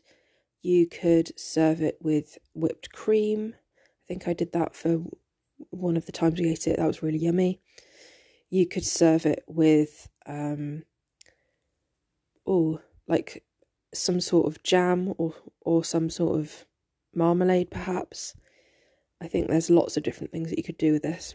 you 0.62 0.86
could 0.86 1.38
serve 1.38 1.80
it 1.80 1.98
with 2.02 2.38
whipped 2.54 2.92
cream. 2.92 3.54
I 3.78 4.02
think 4.06 4.28
I 4.28 4.34
did 4.34 4.52
that 4.52 4.74
for 4.74 5.02
one 5.70 5.96
of 5.96 6.06
the 6.06 6.12
times 6.12 6.38
we 6.40 6.50
ate 6.50 6.66
it. 6.66 6.76
That 6.76 6.86
was 6.86 7.02
really 7.02 7.18
yummy. 7.18 7.60
You 8.50 8.66
could 8.66 8.84
serve 8.84 9.26
it 9.26 9.44
with, 9.46 10.08
um, 10.26 10.82
oh, 12.46 12.80
like 13.06 13.44
some 13.94 14.20
sort 14.20 14.46
of 14.46 14.62
jam 14.62 15.14
or 15.18 15.34
or 15.62 15.84
some 15.84 16.10
sort 16.10 16.38
of 16.38 16.66
marmalade, 17.14 17.70
perhaps. 17.70 18.34
I 19.20 19.28
think 19.28 19.48
there's 19.48 19.70
lots 19.70 19.96
of 19.96 20.02
different 20.02 20.32
things 20.32 20.50
that 20.50 20.58
you 20.58 20.64
could 20.64 20.78
do 20.78 20.92
with 20.92 21.02
this. 21.02 21.34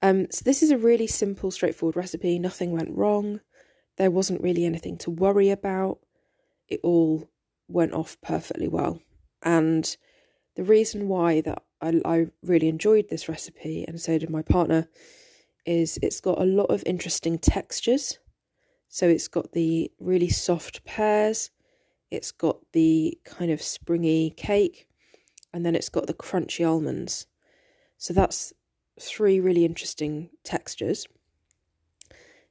Um, 0.00 0.28
so 0.30 0.42
this 0.44 0.62
is 0.62 0.70
a 0.70 0.78
really 0.78 1.08
simple, 1.08 1.50
straightforward 1.50 1.96
recipe. 1.96 2.38
Nothing 2.38 2.72
went 2.72 2.96
wrong. 2.96 3.40
There 3.96 4.10
wasn't 4.10 4.42
really 4.42 4.64
anything 4.64 4.96
to 4.98 5.10
worry 5.10 5.50
about. 5.50 5.98
It 6.68 6.80
all 6.84 7.28
went 7.66 7.94
off 7.94 8.16
perfectly 8.22 8.68
well. 8.68 9.00
And 9.42 9.96
the 10.54 10.64
reason 10.64 11.08
why 11.08 11.40
that 11.40 11.62
I, 11.80 12.00
I 12.04 12.26
really 12.42 12.68
enjoyed 12.68 13.08
this 13.08 13.28
recipe, 13.28 13.84
and 13.86 14.00
so 14.00 14.18
did 14.18 14.30
my 14.30 14.42
partner, 14.42 14.88
is 15.64 15.98
it's 16.02 16.20
got 16.20 16.40
a 16.40 16.44
lot 16.44 16.70
of 16.70 16.82
interesting 16.86 17.38
textures. 17.38 18.18
So 18.88 19.06
it's 19.06 19.28
got 19.28 19.52
the 19.52 19.92
really 20.00 20.30
soft 20.30 20.84
pears, 20.84 21.50
it's 22.10 22.32
got 22.32 22.58
the 22.72 23.18
kind 23.24 23.50
of 23.50 23.60
springy 23.62 24.30
cake, 24.30 24.88
and 25.52 25.64
then 25.64 25.74
it's 25.74 25.90
got 25.90 26.06
the 26.06 26.14
crunchy 26.14 26.66
almonds. 26.66 27.26
So 27.98 28.14
that's 28.14 28.52
three 28.98 29.40
really 29.40 29.64
interesting 29.64 30.30
textures. 30.42 31.06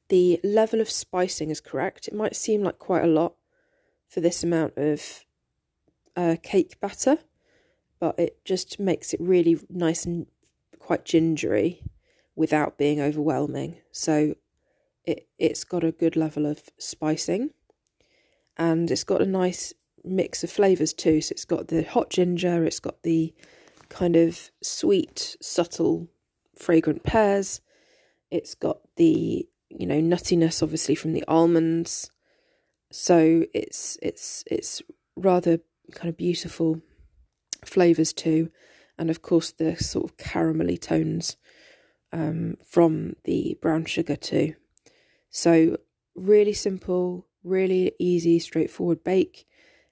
The 0.10 0.40
level 0.44 0.80
of 0.80 0.90
spicing 0.90 1.50
is 1.50 1.60
correct. 1.60 2.08
It 2.08 2.14
might 2.14 2.36
seem 2.36 2.64
like 2.64 2.80
quite 2.80 3.04
a 3.04 3.08
lot 3.08 3.34
for 4.08 4.22
this 4.22 4.44
amount 4.44 4.78
of 4.78 5.26
uh, 6.16 6.36
cake 6.42 6.80
batter, 6.80 7.18
but 8.00 8.20
it 8.20 8.44
just 8.46 8.80
makes 8.80 9.14
it 9.14 9.22
really 9.22 9.60
nice 9.70 10.06
and 10.06 10.28
quite 10.80 11.06
gingery 11.06 11.82
without 12.36 12.78
being 12.78 13.02
overwhelming. 13.02 13.78
So 13.92 14.36
it 15.04 15.28
it's 15.40 15.64
got 15.64 15.84
a 15.84 15.92
good 15.92 16.16
level 16.16 16.46
of 16.46 16.64
spicing 16.78 17.52
and 18.58 18.90
it's 18.92 19.04
got 19.04 19.22
a 19.22 19.26
nice 19.26 19.74
mix 20.04 20.44
of 20.44 20.52
flavors 20.52 20.94
too. 20.94 21.22
So 21.22 21.34
it's 21.34 21.46
got 21.46 21.68
the 21.68 21.84
hot 21.84 22.10
ginger, 22.10 22.64
it's 22.64 22.80
got 22.80 23.04
the 23.04 23.34
kind 23.90 24.16
of 24.16 24.52
sweet, 24.62 25.38
subtle 25.42 26.08
fragrant 26.56 27.04
pears. 27.04 27.62
It's 28.32 28.56
got 28.56 28.80
the 28.96 29.48
you 29.70 29.86
know 29.86 30.02
nuttiness, 30.02 30.64
obviously 30.64 30.96
from 30.96 31.14
the 31.14 31.24
almonds. 31.28 32.12
So 32.92 33.46
it's 33.54 33.98
it's 34.02 34.44
it's 34.48 34.82
rather 35.16 35.60
kind 35.94 36.10
of 36.10 36.18
beautiful 36.18 36.82
flavors 37.66 38.14
too, 38.14 38.50
and 38.98 39.10
of 39.10 39.22
course 39.22 39.52
the 39.52 39.76
sort 39.78 40.06
of 40.06 40.18
caramelly 40.18 40.80
tones 40.80 41.38
um, 42.12 42.56
from 42.66 43.16
the 43.24 43.58
brown 43.62 43.86
sugar 43.86 44.16
too. 44.16 44.56
So 45.30 45.78
really 46.16 46.54
simple, 46.54 47.28
really 47.44 47.92
easy, 48.00 48.40
straightforward 48.40 49.04
bake. 49.04 49.46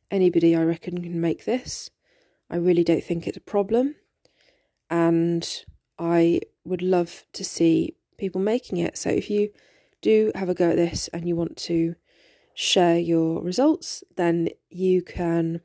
Anybody 0.09 0.55
I 0.55 0.63
reckon 0.63 1.01
can 1.01 1.19
make 1.19 1.45
this. 1.45 1.89
I 2.49 2.57
really 2.57 2.83
don't 2.83 3.03
think 3.03 3.27
it's 3.27 3.37
a 3.37 3.41
problem, 3.41 3.95
and 4.89 5.47
I 5.97 6.41
would 6.63 6.81
love 6.81 7.25
to 7.33 7.43
see 7.43 7.95
people 8.17 8.41
making 8.41 8.77
it. 8.77 8.97
So 8.97 9.09
if 9.09 9.29
you 9.29 9.49
do 10.01 10.31
have 10.35 10.49
a 10.49 10.53
go 10.53 10.69
at 10.69 10.75
this 10.75 11.07
and 11.09 11.27
you 11.27 11.35
want 11.35 11.57
to 11.57 11.95
share 12.53 12.99
your 12.99 13.41
results, 13.41 14.03
then 14.15 14.49
you 14.69 15.01
can 15.01 15.61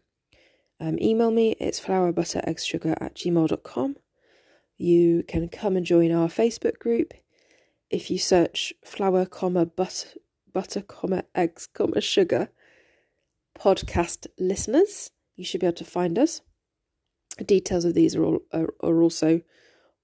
um, 0.81 0.99
email 1.01 1.31
me. 1.31 1.53
It's 1.61 1.81
flourbuttereggsugar 1.81 2.97
at 3.01 3.15
gmail.com. 3.15 3.97
You 4.79 5.23
can 5.29 5.49
come 5.49 5.77
and 5.77 5.85
join 5.85 6.11
our 6.11 6.29
Facebook 6.29 6.79
group. 6.79 7.13
If 7.91 8.11
you 8.11 8.19
search 8.19 8.73
flour, 8.85 9.27
comma, 9.27 9.67
butter, 9.67 10.09
butter, 10.53 10.81
comma, 10.81 11.25
eggs, 11.35 11.67
comma, 11.67 12.01
sugar 12.01 12.49
podcast 13.59 14.27
listeners, 14.39 15.11
you 15.37 15.45
should 15.45 15.61
be 15.61 15.67
able 15.67 15.77
to 15.77 15.85
find 15.85 16.19
us. 16.19 16.41
Details 17.45 17.85
of 17.85 17.93
these 17.95 18.17
are, 18.17 18.25
all, 18.25 18.41
are, 18.53 18.73
are 18.83 19.03
also 19.03 19.43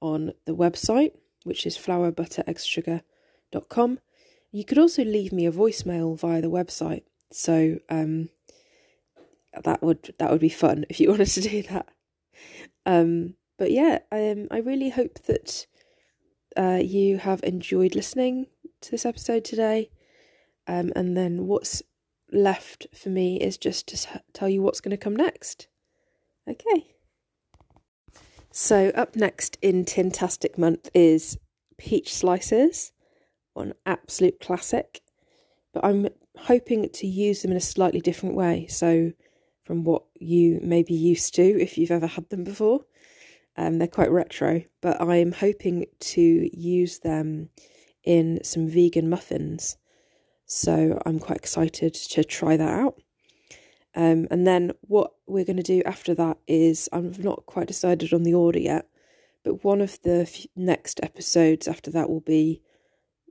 on 0.00 0.32
the 0.44 0.54
website, 0.54 1.12
which 1.44 1.66
is 1.66 1.78
flourbuttereggsugar.com. 1.78 3.98
You 4.52 4.64
could 4.64 4.78
also 4.78 5.04
leave 5.04 5.32
me 5.32 5.46
a 5.46 5.52
voicemail 5.52 6.18
via 6.18 6.42
the 6.42 6.50
website. 6.50 7.04
So 7.32 7.78
um, 7.88 8.28
that 9.64 9.82
would 9.82 10.14
that 10.18 10.30
would 10.30 10.40
be 10.40 10.48
fun 10.48 10.84
if 10.88 11.00
you 11.00 11.08
wanted 11.10 11.26
to 11.26 11.40
do 11.40 11.62
that. 11.62 11.88
Um, 12.84 13.34
but 13.58 13.70
yeah, 13.70 14.00
um, 14.12 14.48
I 14.50 14.58
really 14.58 14.90
hope 14.90 15.22
that 15.24 15.66
uh, 16.56 16.80
you 16.82 17.18
have 17.18 17.42
enjoyed 17.42 17.94
listening 17.94 18.46
to 18.82 18.90
this 18.90 19.06
episode 19.06 19.44
today. 19.44 19.90
Um, 20.66 20.92
and 20.96 21.16
then 21.16 21.46
what's 21.46 21.82
left 22.32 22.86
for 22.94 23.08
me 23.08 23.40
is 23.40 23.56
just 23.56 23.86
to 23.88 24.22
tell 24.32 24.48
you 24.48 24.62
what's 24.62 24.80
going 24.80 24.96
to 24.96 24.96
come 24.96 25.16
next. 25.16 25.68
Okay. 26.48 26.94
So, 28.50 28.88
up 28.94 29.16
next 29.16 29.58
in 29.60 29.84
Tintastic 29.84 30.56
Month 30.56 30.88
is 30.94 31.38
Peach 31.76 32.14
Slices, 32.14 32.92
an 33.54 33.74
absolute 33.84 34.40
classic. 34.40 35.02
But 35.74 35.84
I'm 35.84 36.08
hoping 36.38 36.88
to 36.88 37.06
use 37.06 37.42
them 37.42 37.50
in 37.50 37.56
a 37.56 37.60
slightly 37.60 38.00
different 38.00 38.34
way. 38.34 38.66
So, 38.68 39.12
from 39.66 39.82
what 39.82 40.04
you 40.14 40.60
may 40.62 40.84
be 40.84 40.94
used 40.94 41.34
to 41.34 41.60
if 41.60 41.76
you've 41.76 41.90
ever 41.90 42.06
had 42.06 42.30
them 42.30 42.44
before, 42.44 42.84
um, 43.56 43.78
they're 43.78 43.88
quite 43.88 44.12
retro. 44.12 44.62
But 44.80 45.00
I 45.00 45.16
am 45.16 45.32
hoping 45.32 45.86
to 45.98 46.50
use 46.56 47.00
them 47.00 47.50
in 48.04 48.38
some 48.44 48.68
vegan 48.68 49.10
muffins. 49.10 49.76
So, 50.46 51.02
I'm 51.04 51.18
quite 51.18 51.38
excited 51.38 51.94
to 51.94 52.22
try 52.22 52.56
that 52.56 52.72
out. 52.72 53.00
Um, 53.96 54.28
and 54.30 54.46
then 54.46 54.72
what 54.82 55.12
we're 55.26 55.44
going 55.44 55.56
to 55.56 55.62
do 55.62 55.82
after 55.84 56.14
that 56.14 56.36
is 56.46 56.88
I've 56.92 57.24
not 57.24 57.46
quite 57.46 57.66
decided 57.66 58.12
on 58.12 58.22
the 58.22 58.34
order 58.34 58.60
yet, 58.60 58.86
but 59.42 59.64
one 59.64 59.80
of 59.80 60.00
the 60.02 60.20
f- 60.20 60.46
next 60.54 61.00
episodes 61.02 61.66
after 61.66 61.90
that 61.90 62.08
will 62.08 62.20
be 62.20 62.62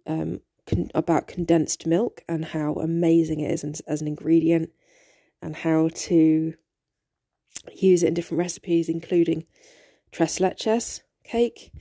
um, 0.08 0.42
con- 0.68 0.92
about 0.96 1.28
condensed 1.28 1.86
milk 1.86 2.24
and 2.28 2.46
how 2.46 2.74
amazing 2.74 3.40
it 3.40 3.52
is 3.52 3.64
as, 3.64 3.80
as 3.82 4.02
an 4.02 4.08
ingredient 4.08 4.72
and 5.46 5.56
how 5.56 5.90
to 5.94 6.54
use 7.74 8.04
it 8.04 8.08
in 8.08 8.14
different 8.14 8.40
recipes, 8.40 8.90
including 8.90 9.46
tres 10.12 10.40
leches 10.40 11.02
cake. 11.24 11.72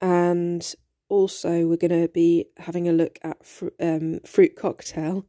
And 0.00 0.74
also, 1.08 1.66
we're 1.66 1.76
going 1.76 2.02
to 2.02 2.08
be 2.08 2.46
having 2.58 2.88
a 2.88 2.92
look 2.92 3.18
at 3.22 3.44
fr- 3.44 3.68
um, 3.80 4.20
fruit 4.20 4.56
cocktail 4.56 5.26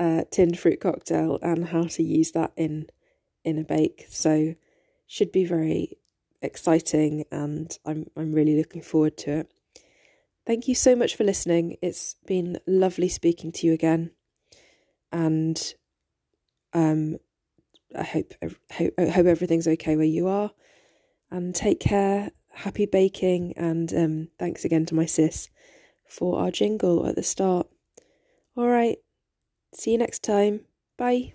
uh, 0.00 0.24
tinned 0.30 0.58
fruit 0.58 0.80
cocktail 0.80 1.38
and 1.42 1.66
how 1.66 1.84
to 1.84 2.02
use 2.02 2.32
that 2.32 2.52
in 2.56 2.86
in 3.44 3.58
a 3.58 3.64
bake. 3.64 4.06
So 4.08 4.54
should 5.06 5.30
be 5.30 5.44
very 5.44 5.98
exciting 6.40 7.24
and 7.30 7.78
I'm 7.84 8.06
I'm 8.16 8.32
really 8.32 8.56
looking 8.56 8.80
forward 8.80 9.18
to 9.18 9.40
it. 9.40 9.52
Thank 10.46 10.66
you 10.66 10.74
so 10.74 10.96
much 10.96 11.14
for 11.14 11.24
listening. 11.24 11.76
It's 11.82 12.16
been 12.26 12.58
lovely 12.66 13.08
speaking 13.08 13.52
to 13.52 13.66
you 13.66 13.74
again. 13.74 14.12
And 15.12 15.74
um 16.72 17.18
I 17.96 18.04
hope 18.04 18.34
hope, 18.72 18.94
hope 18.98 19.26
everything's 19.26 19.68
okay 19.68 19.96
where 19.96 20.04
you 20.04 20.28
are. 20.28 20.52
And 21.30 21.54
take 21.54 21.80
care. 21.80 22.30
Happy 22.52 22.86
baking 22.86 23.54
and 23.56 23.92
um 23.94 24.28
thanks 24.38 24.64
again 24.64 24.86
to 24.86 24.94
my 24.94 25.06
sis 25.06 25.48
for 26.08 26.40
our 26.40 26.50
jingle 26.50 27.06
at 27.06 27.14
the 27.14 27.22
start. 27.22 27.68
All 28.56 28.68
right. 28.68 28.98
See 29.74 29.92
you 29.92 29.98
next 29.98 30.22
time. 30.22 30.66
Bye. 30.96 31.34